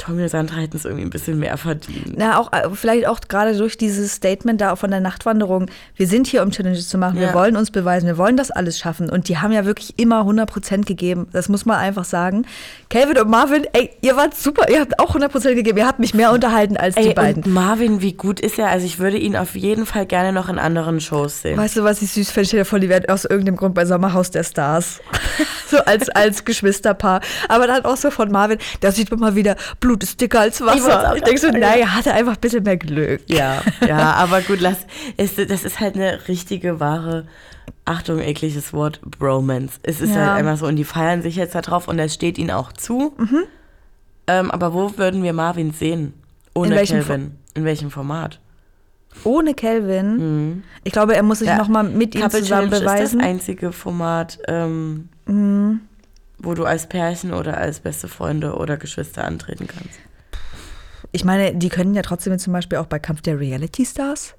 Tommy 0.00 0.22
und 0.22 0.28
Sandra 0.30 0.56
hätten 0.56 0.76
es 0.76 0.84
irgendwie 0.84 1.04
ein 1.04 1.10
bisschen 1.10 1.38
mehr 1.38 1.56
verdient. 1.56 2.14
Na, 2.16 2.38
auch 2.38 2.52
äh, 2.52 2.68
vielleicht 2.72 3.06
auch 3.06 3.20
gerade 3.20 3.56
durch 3.56 3.76
dieses 3.76 4.14
Statement 4.14 4.60
da 4.60 4.74
von 4.76 4.90
der 4.90 5.00
Nachtwanderung. 5.00 5.66
Wir 5.94 6.06
sind 6.06 6.26
hier, 6.26 6.42
um 6.42 6.50
Challenges 6.50 6.88
zu 6.88 6.96
machen. 6.98 7.18
Wir 7.18 7.28
Ja. 7.28 7.34
wollen 7.34 7.56
uns 7.56 7.70
beweisen. 7.70 8.06
Wir 8.06 8.16
wollen 8.18 8.36
das 8.36 8.50
alles 8.50 8.78
schaffen. 8.78 9.10
Und 9.10 9.28
die 9.28 9.38
haben 9.38 9.52
ja 9.52 9.64
wirklich 9.66 9.98
immer 9.98 10.22
100% 10.24 10.86
gegeben. 10.86 11.28
Das 11.32 11.48
muss 11.48 11.66
man 11.66 11.76
einfach 11.76 12.04
sagen. 12.04 12.46
Calvin 12.88 13.18
und 13.18 13.28
Marvin, 13.28 13.66
ey, 13.72 13.90
ihr 14.00 14.16
wart 14.16 14.34
super. 14.36 14.70
Ihr 14.70 14.80
habt 14.80 14.98
auch 14.98 15.14
100% 15.14 15.54
gegeben. 15.54 15.78
Ihr 15.78 15.86
habt 15.86 15.98
mich 15.98 16.14
mehr 16.14 16.32
unterhalten 16.32 16.76
als 16.76 16.94
die 16.96 17.08
Ey, 17.08 17.14
beiden. 17.14 17.44
und 17.44 17.52
Marvin, 17.52 18.00
wie 18.00 18.14
gut 18.14 18.40
ist 18.40 18.58
er? 18.58 18.68
Also 18.68 18.86
ich 18.86 18.98
würde 18.98 19.18
ihn 19.18 19.36
auf 19.36 19.54
jeden 19.54 19.86
Fall 19.86 20.06
gerne 20.06 20.32
noch 20.32 20.48
in 20.48 20.58
anderen 20.58 21.00
Shows 21.00 21.42
sehen. 21.42 21.58
Weißt 21.58 21.76
du, 21.76 21.84
was 21.84 22.00
ich 22.02 22.10
süß 22.12 22.30
finde? 22.30 22.46
Stell 22.48 22.60
dir 22.60 22.64
vor, 22.64 22.78
die 22.80 22.88
werden 22.88 23.08
aus 23.10 23.24
irgendeinem 23.26 23.56
Grund 23.56 23.74
bei 23.74 23.84
Sommerhaus 23.84 24.30
der 24.30 24.44
Stars. 24.44 25.00
so 25.68 25.78
als, 25.78 26.08
als 26.10 26.44
Geschwisterpaar. 26.44 27.20
Aber 27.48 27.66
dann 27.66 27.84
auch 27.84 27.96
so 27.96 28.10
von 28.10 28.30
Marvin, 28.30 28.58
da 28.80 28.92
sieht 28.92 29.10
man 29.10 29.20
mal 29.20 29.34
wieder, 29.34 29.56
Blut 29.80 30.02
ist 30.02 30.20
dicker 30.20 30.40
als 30.40 30.60
Ich 30.60 30.66
Wasser. 30.66 31.10
auch 31.10 31.14
Ich, 31.16 31.22
denke 31.22 31.40
so, 31.40 31.48
naja, 31.48 31.88
hatte 31.94 32.12
einfach 32.12 32.34
ein 32.34 32.40
bisschen 32.40 32.62
mehr 32.62 32.76
Glück. 32.76 33.22
Ja, 33.26 33.62
ja, 33.86 34.12
aber 34.16 34.40
gut, 34.42 34.60
lass. 34.60 34.78
Es, 35.16 35.36
das 35.36 35.64
ist 35.64 35.80
halt 35.80 35.94
eine 35.96 36.28
richtige, 36.28 36.80
wahre, 36.80 37.26
Achtung, 37.84 38.18
ekliges 38.20 38.72
Wort, 38.72 39.00
Bromance. 39.02 39.78
Es 39.82 40.00
ist 40.00 40.10
Ja. 40.14 40.26
halt 40.26 40.38
einfach 40.38 40.56
so, 40.58 40.66
und 40.66 40.76
die 40.76 40.84
feiern 40.84 41.22
sich 41.22 41.36
jetzt 41.36 41.54
da 41.54 41.60
drauf 41.60 41.88
und 41.88 41.96
das 41.96 42.14
steht 42.14 42.38
ihnen 42.38 42.50
auch 42.50 42.72
zu. 42.72 43.14
Mhm. 43.18 43.42
Ähm, 44.26 44.50
aber 44.50 44.74
wo 44.74 44.96
würden 44.96 45.22
wir 45.22 45.32
Marvin 45.32 45.72
sehen? 45.72 46.14
Ohne 46.54 46.68
In 46.68 46.74
welchem 46.76 46.98
Calvin. 47.04 47.36
In 47.54 47.64
welchem 47.64 47.90
Format? 47.90 48.38
Ohne 49.24 49.54
Calvin. 49.54 50.62
Ich 50.84 50.92
glaube, 50.92 51.16
er 51.16 51.22
muss 51.24 51.40
sich 51.40 51.48
Ja, 51.48 51.56
noch 51.58 51.66
mal 51.68 51.82
mit 51.82 52.14
ihm 52.14 52.20
Couple 52.22 52.40
zusammen 52.42 52.68
Challenge 52.70 52.84
beweisen. 52.84 53.04
ist 53.04 53.14
das 53.14 53.22
einzige 53.24 53.72
Format, 53.72 54.38
ähm, 54.46 55.08
Mhm. 55.30 55.80
wo 56.42 56.54
du 56.54 56.64
als 56.64 56.86
Pärchen 56.88 57.32
oder 57.34 57.58
als 57.58 57.80
beste 57.80 58.08
Freunde 58.08 58.54
oder 58.54 58.76
Geschwister 58.78 59.24
antreten 59.24 59.66
kannst. 59.66 59.98
Ich 61.12 61.24
meine, 61.24 61.54
die 61.54 61.68
können 61.68 61.94
ja 61.94 62.02
trotzdem 62.02 62.38
zum 62.38 62.52
Beispiel 62.52 62.78
auch 62.78 62.86
bei 62.86 62.98
Kampf 62.98 63.20
der 63.22 63.38
Reality 63.38 63.84
Stars. 63.84 64.34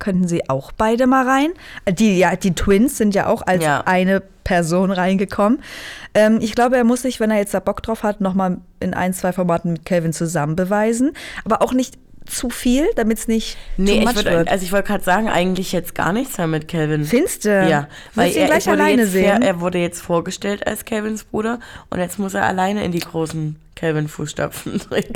Könnten 0.00 0.26
sie 0.26 0.48
auch 0.50 0.72
beide 0.72 1.06
mal 1.06 1.26
rein? 1.28 1.50
Die, 1.88 2.18
ja, 2.18 2.34
die 2.34 2.54
Twins 2.54 2.98
sind 2.98 3.14
ja 3.14 3.26
auch 3.28 3.42
als 3.42 3.62
Ja. 3.62 3.82
eine 3.86 4.20
Person 4.42 4.90
reingekommen. 4.90 5.60
Ähm, 6.14 6.38
ich 6.42 6.54
glaube, 6.54 6.76
er 6.76 6.84
muss 6.84 7.02
sich, 7.02 7.20
wenn 7.20 7.30
er 7.30 7.38
jetzt 7.38 7.54
da 7.54 7.60
Bock 7.60 7.82
drauf 7.82 8.02
hat, 8.02 8.20
nochmal 8.20 8.58
in 8.80 8.92
ein, 8.92 9.14
zwei 9.14 9.32
Formaten 9.32 9.72
mit 9.74 9.84
Calvin 9.86 10.12
zusammen 10.12 10.56
beweisen. 10.56 11.12
Aber 11.44 11.62
auch 11.62 11.72
nicht 11.72 11.96
zu 12.26 12.50
viel, 12.50 12.88
damit 12.96 13.18
es 13.18 13.28
nicht 13.28 13.56
Nee, 13.76 13.92
too 13.92 13.98
ich 13.98 14.04
much 14.06 14.14
würd, 14.16 14.24
wird. 14.26 14.48
also 14.48 14.64
ich 14.64 14.72
wollte 14.72 14.88
gerade 14.88 15.04
sagen, 15.04 15.28
eigentlich 15.28 15.72
jetzt 15.72 15.94
gar 15.94 16.12
nichts 16.12 16.38
mehr 16.38 16.46
mit 16.46 16.68
Calvin. 16.68 17.04
Findest 17.04 17.44
du? 17.44 17.48
Ja, 17.50 17.88
weil 18.14 18.26
Willst 18.26 18.36
du 18.36 18.40
ihn 18.40 18.42
er, 18.44 18.46
gleich 18.50 18.68
alleine 18.68 19.02
jetzt 19.02 19.12
sehen? 19.12 19.36
Fair, 19.38 19.42
er 19.42 19.60
wurde 19.60 19.78
jetzt 19.78 20.00
vorgestellt 20.02 20.66
als 20.66 20.84
Calvins 20.84 21.24
Bruder 21.24 21.58
und 21.90 21.98
jetzt 22.00 22.18
muss 22.18 22.34
er 22.34 22.44
alleine 22.44 22.84
in 22.84 22.92
die 22.92 23.00
großen 23.00 23.56
Calvin-Fußstapfen 23.76 24.78
treten. 24.88 25.12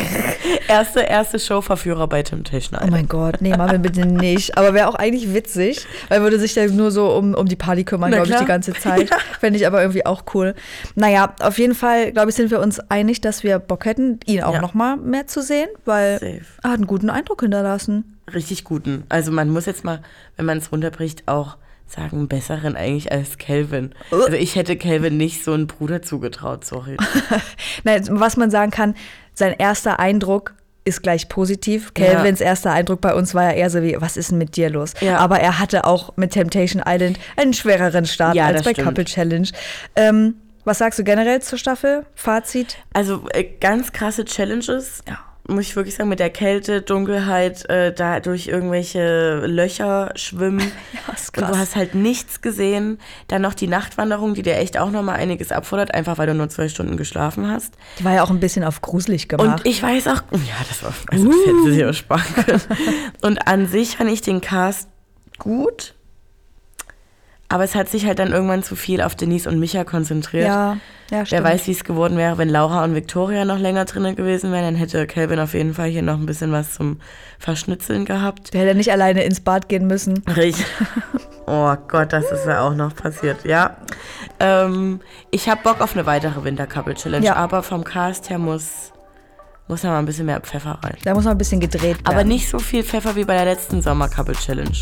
erste, 0.68 1.00
erste 1.00 1.38
Showverführer 1.38 2.06
bei 2.08 2.22
Temptation 2.22 2.74
Oh 2.74 2.84
Island. 2.84 2.90
mein 2.90 3.08
Gott, 3.08 3.36
nee, 3.40 3.56
Marvin, 3.56 3.82
bitte 3.82 4.06
nicht. 4.06 4.56
Aber 4.58 4.74
wäre 4.74 4.88
auch 4.88 4.94
eigentlich 4.94 5.32
witzig, 5.34 5.86
weil 6.08 6.20
würde 6.22 6.38
sich 6.38 6.54
dann 6.54 6.74
nur 6.76 6.90
so 6.90 7.10
um, 7.14 7.34
um 7.34 7.46
die 7.46 7.56
Party 7.56 7.84
kümmern, 7.84 8.10
glaube 8.10 8.28
ich, 8.28 8.36
die 8.36 8.44
ganze 8.44 8.72
Zeit. 8.74 9.10
Fände 9.40 9.58
ich 9.58 9.66
aber 9.66 9.80
irgendwie 9.80 10.04
auch 10.06 10.22
cool. 10.34 10.54
Naja, 10.94 11.34
auf 11.40 11.58
jeden 11.58 11.74
Fall, 11.74 12.12
glaube 12.12 12.30
ich, 12.30 12.36
sind 12.36 12.50
wir 12.50 12.60
uns 12.60 12.80
einig, 12.90 13.20
dass 13.20 13.42
wir 13.42 13.58
Bock 13.58 13.84
hätten, 13.84 14.20
ihn 14.26 14.42
auch 14.42 14.54
Ja. 14.54 14.60
noch 14.60 14.74
mal 14.74 14.96
mehr 14.96 15.26
zu 15.26 15.42
sehen, 15.42 15.68
weil 15.84 16.14
Safe. 16.18 16.40
er 16.62 16.70
hat 16.70 16.76
einen 16.76 16.86
guten 16.86 17.10
Eindruck 17.10 17.42
hinterlassen. 17.42 18.18
Richtig 18.34 18.64
guten. 18.64 19.04
Also 19.08 19.32
man 19.32 19.48
muss 19.48 19.66
jetzt 19.66 19.84
mal, 19.84 20.02
wenn 20.36 20.44
man 20.46 20.58
es 20.58 20.70
runterbricht, 20.70 21.22
auch 21.28 21.56
sagen, 21.90 22.28
besseren 22.28 22.76
eigentlich 22.76 23.10
als 23.12 23.38
Calvin. 23.38 23.94
Uh. 24.12 24.22
Also 24.22 24.36
ich 24.36 24.56
hätte 24.56 24.76
Calvin 24.76 25.16
nicht 25.16 25.44
so 25.44 25.52
einen 25.52 25.66
Bruder 25.66 26.02
zugetraut, 26.02 26.64
sorry. 26.64 26.96
Nein, 27.84 28.06
was 28.10 28.36
man 28.36 28.50
sagen 28.50 28.70
kann, 28.70 28.94
sein 29.34 29.54
erster 29.58 29.98
Eindruck 29.98 30.54
ist 30.84 31.02
gleich 31.02 31.28
positiv. 31.28 31.92
Ja. 31.96 32.06
Calvins 32.06 32.40
erster 32.40 32.72
Eindruck 32.72 33.00
bei 33.00 33.14
uns 33.14 33.34
war 33.34 33.44
ja 33.44 33.52
eher 33.52 33.70
so 33.70 33.82
wie, 33.82 33.96
was 33.98 34.16
ist 34.16 34.30
denn 34.30 34.38
mit 34.38 34.56
dir 34.56 34.70
los? 34.70 34.94
Ja. 35.00 35.18
Aber 35.18 35.38
er 35.38 35.58
hatte 35.58 35.84
auch 35.84 36.16
mit 36.16 36.32
Temptation 36.32 36.82
Island 36.86 37.18
einen 37.36 37.52
schwereren 37.52 38.06
Start 38.06 38.34
Ja, 38.34 38.46
als 38.46 38.62
bei 38.62 38.72
stimmt. 38.72 38.88
Couple 38.88 39.04
Challenge. 39.04 39.48
Ähm, 39.96 40.34
was 40.64 40.78
sagst 40.78 40.98
du 40.98 41.04
generell 41.04 41.40
zur 41.40 41.58
Staffel? 41.58 42.04
Fazit? 42.14 42.78
Also 42.92 43.26
äh, 43.32 43.44
ganz 43.44 43.92
krasse 43.92 44.24
Challenges. 44.24 45.02
Ja. 45.06 45.18
Muss 45.50 45.62
ich 45.64 45.76
wirklich 45.76 45.94
sagen, 45.94 46.10
mit 46.10 46.20
der 46.20 46.28
Kälte, 46.28 46.82
Dunkelheit, 46.82 47.68
äh, 47.70 47.92
da 47.92 48.20
durch 48.20 48.48
irgendwelche 48.48 49.46
Löcher 49.46 50.12
schwimmen. 50.14 50.60
Ja, 50.92 51.14
ist 51.14 51.28
Und 51.36 51.42
krass. 51.44 51.52
du 51.52 51.58
hast 51.58 51.76
halt 51.76 51.94
nichts 51.94 52.42
gesehen. 52.42 52.98
Dann 53.28 53.42
noch 53.42 53.54
die 53.54 53.66
Nachtwanderung, 53.66 54.34
die 54.34 54.42
dir 54.42 54.56
echt 54.56 54.78
auch 54.78 54.90
nochmal 54.90 55.16
einiges 55.16 55.50
abfordert, 55.52 55.94
einfach 55.94 56.18
weil 56.18 56.26
du 56.26 56.34
nur 56.34 56.48
zwei 56.48 56.68
Stunden 56.68 56.96
geschlafen 56.96 57.50
hast. 57.50 57.74
Die 57.98 58.04
war 58.04 58.12
ja 58.14 58.22
auch 58.22 58.30
ein 58.30 58.40
bisschen 58.40 58.62
auf 58.64 58.80
gruselig 58.82 59.28
gemacht. 59.28 59.60
Und 59.64 59.66
ich 59.66 59.82
weiß 59.82 60.06
auch, 60.08 60.22
ja, 60.32 60.54
das 60.68 60.82
war, 60.82 60.92
also 61.10 61.28
das 61.28 61.74
hätte 61.74 61.88
auch 61.90 61.94
sparen 61.94 62.34
können. 62.44 62.60
Und 63.22 63.46
an 63.48 63.66
sich 63.66 63.96
fand 63.96 64.10
ich 64.10 64.20
den 64.20 64.40
Cast 64.40 64.88
gut. 65.38 65.94
Aber 67.50 67.64
es 67.64 67.74
hat 67.74 67.88
sich 67.88 68.04
halt 68.06 68.18
dann 68.18 68.32
irgendwann 68.32 68.62
zu 68.62 68.76
viel 68.76 69.00
auf 69.00 69.14
Denise 69.14 69.48
und 69.48 69.58
Micha 69.58 69.84
konzentriert. 69.84 70.46
ja, 70.46 70.74
ja, 71.10 71.20
Wer 71.20 71.26
stimmt. 71.26 71.44
weiß, 71.44 71.66
wie 71.66 71.72
es 71.72 71.84
geworden 71.84 72.18
wäre, 72.18 72.36
wenn 72.36 72.50
Laura 72.50 72.84
und 72.84 72.94
Victoria 72.94 73.46
noch 73.46 73.58
länger 73.58 73.86
drinnen 73.86 74.14
gewesen 74.16 74.52
wären, 74.52 74.64
dann 74.64 74.74
hätte 74.74 75.06
Calvin 75.06 75.40
auf 75.40 75.54
jeden 75.54 75.72
Fall 75.72 75.88
hier 75.88 76.02
noch 76.02 76.18
ein 76.18 76.26
bisschen 76.26 76.52
was 76.52 76.74
zum 76.74 77.00
Verschnitzeln 77.38 78.04
gehabt. 78.04 78.52
Der 78.52 78.60
hätte 78.62 78.74
nicht 78.74 78.92
alleine 78.92 79.22
ins 79.24 79.40
Bad 79.40 79.68
gehen 79.70 79.86
müssen. 79.86 80.22
Richtig. 80.36 80.66
Oh 81.50 81.74
Gott, 81.88 82.12
das 82.12 82.30
ist 82.30 82.44
ja 82.44 82.60
auch 82.60 82.74
noch 82.74 82.94
passiert, 82.94 83.42
ja. 83.46 83.78
Ähm, 84.38 85.00
ich 85.30 85.48
habe 85.48 85.62
Bock 85.62 85.80
auf 85.80 85.94
eine 85.96 86.04
weitere 86.04 86.44
Winter-Couple-Challenge, 86.44 87.24
Ja. 87.24 87.36
aber 87.36 87.62
vom 87.62 87.84
Cast 87.84 88.28
her 88.28 88.36
muss, 88.38 88.92
muss 89.66 89.80
da 89.80 89.88
mal 89.88 89.98
ein 89.98 90.04
bisschen 90.04 90.26
mehr 90.26 90.40
Pfeffer 90.42 90.78
rein. 90.82 90.96
Da 91.04 91.14
muss 91.14 91.24
man 91.24 91.30
ein 91.32 91.38
bisschen 91.38 91.60
gedreht 91.60 91.96
werden. 91.96 92.02
Aber 92.06 92.22
nicht 92.24 92.50
so 92.50 92.58
viel 92.58 92.84
Pfeffer 92.84 93.16
wie 93.16 93.24
bei 93.24 93.32
der 93.32 93.46
letzten 93.46 93.80
Sommer-Couple-Challenge 93.80 94.76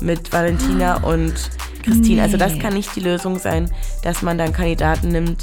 mit 0.00 0.32
Valentina 0.32 0.96
und 1.04 1.34
Christine. 1.82 2.22
Also 2.22 2.36
das 2.36 2.52
Nee. 2.54 2.58
kann 2.58 2.74
nicht 2.74 2.94
die 2.96 3.00
Lösung 3.00 3.38
sein, 3.38 3.70
dass 4.02 4.22
man 4.22 4.38
dann 4.38 4.52
Kandidaten 4.52 5.08
nimmt, 5.08 5.42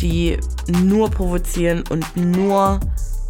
die 0.00 0.38
nur 0.82 1.10
provozieren 1.10 1.84
und 1.90 2.16
nur 2.16 2.80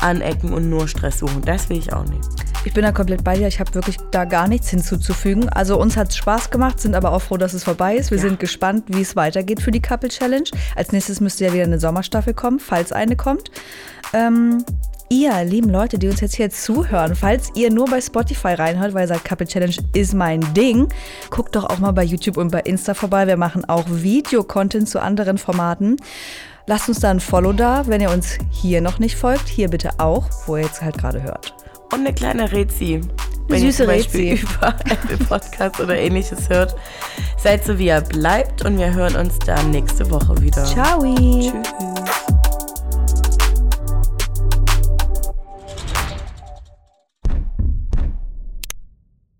anecken 0.01 0.53
und 0.53 0.69
nur 0.69 0.88
Stress 0.88 1.19
suchen. 1.21 1.43
Das 1.45 1.69
will 1.69 1.79
ich 1.79 1.93
auch 1.93 2.05
nicht. 2.05 2.21
Ich 2.65 2.73
bin 2.73 2.83
da 2.85 2.93
komplett 2.93 3.25
bei 3.25 3.37
dir. 3.37 3.49
Ich 3.49 3.59
habe 3.59 3.75
wirklich 3.75 3.97
da 4.12 4.25
gar 4.25 4.47
nichts 4.47 4.69
hinzuzufügen. 4.71 5.49
Also 5.49 5.81
uns 5.81 5.97
hat 5.97 6.11
es 6.11 6.17
Spaß 6.17 6.51
gemacht, 6.51 6.81
sind 6.81 6.95
aber 6.95 7.12
auch 7.12 7.21
froh, 7.23 7.37
dass 7.37 7.55
es 7.55 7.65
vorbei 7.65 7.97
ist. 7.97 8.11
Wir 8.12 8.19
Ja. 8.19 8.23
sind 8.23 8.38
gespannt, 8.38 8.85
wie 8.88 9.01
es 9.01 9.17
weitergeht 9.17 9.61
für 9.61 9.73
die 9.73 9.81
Couple 9.83 10.09
Challenge. 10.09 10.45
Als 10.77 10.93
nächstes 10.93 11.21
müsste 11.21 11.45
ja 11.45 11.53
wieder 11.53 11.65
eine 11.65 11.81
Sommerstaffel 11.81 12.35
kommen, 12.35 12.61
falls 12.61 12.93
eine 12.93 13.17
kommt. 13.17 13.51
Ähm, 14.12 14.65
ihr, 15.12 15.44
lieben 15.44 15.68
Leute, 15.68 15.98
die 15.98 16.09
uns 16.09 16.20
jetzt 16.20 16.37
hier 16.37 16.51
zuhören, 16.51 17.14
falls 17.14 17.53
ihr 17.55 17.70
nur 17.70 17.87
bei 17.87 18.01
Spotify 18.01 18.55
reinhört, 18.55 18.94
weil 18.94 19.05
ihr 19.05 19.09
sagt, 19.09 19.27
Couple 19.27 19.46
Challenge 19.46 19.75
ist 19.92 20.14
mein 20.14 20.40
Ding, 20.55 20.88
guckt 21.31 21.55
doch 21.55 21.64
auch 21.64 21.79
mal 21.79 21.92
bei 21.92 22.03
YouTube 22.03 22.38
und 22.38 22.51
bei 22.51 22.61
Insta 22.61 22.94
vorbei. 22.94 23.27
Wir 23.27 23.37
machen 23.37 23.64
auch 23.66 23.85
Video-Content 23.88 24.88
zu 24.88 25.01
anderen 25.01 25.37
Formaten. 25.37 25.96
Lasst 26.66 26.88
uns 26.88 27.01
da 27.01 27.11
ein 27.11 27.20
Follow 27.20 27.53
da, 27.53 27.87
wenn 27.87 28.01
ihr 28.01 28.11
uns 28.11 28.38
hier 28.51 28.81
noch 28.81 28.98
nicht 28.98 29.16
folgt. 29.16 29.48
Hier 29.48 29.68
bitte 29.68 29.90
auch, 29.98 30.25
wo 30.46 30.57
ihr 30.57 30.62
jetzt 30.62 30.81
halt 30.81 30.96
gerade 30.96 31.22
hört. 31.22 31.55
Und 31.92 32.01
eine 32.01 32.14
kleine 32.14 32.51
Rezi. 32.51 33.01
Wenn 33.48 33.57
ihr 33.62 33.72
süße 33.72 33.85
zum 33.85 33.87
Beispiel 33.88 34.31
Rezi. 34.31 34.46
über 34.57 34.75
Apple 34.88 35.16
Podcast 35.27 35.81
oder 35.81 35.96
ähnliches 35.96 36.48
hört. 36.48 36.75
Seid 37.37 37.64
so 37.64 37.79
wie 37.79 37.88
ihr 37.88 38.01
bleibt 38.01 38.64
und 38.64 38.79
wir 38.79 38.94
hören 38.94 39.16
uns 39.16 39.38
dann 39.40 39.72
nächste 39.72 40.11
Woche 40.11 40.40
wieder. 40.40 40.64
Ciao. 40.64 41.03
Tschüss. 41.14 42.22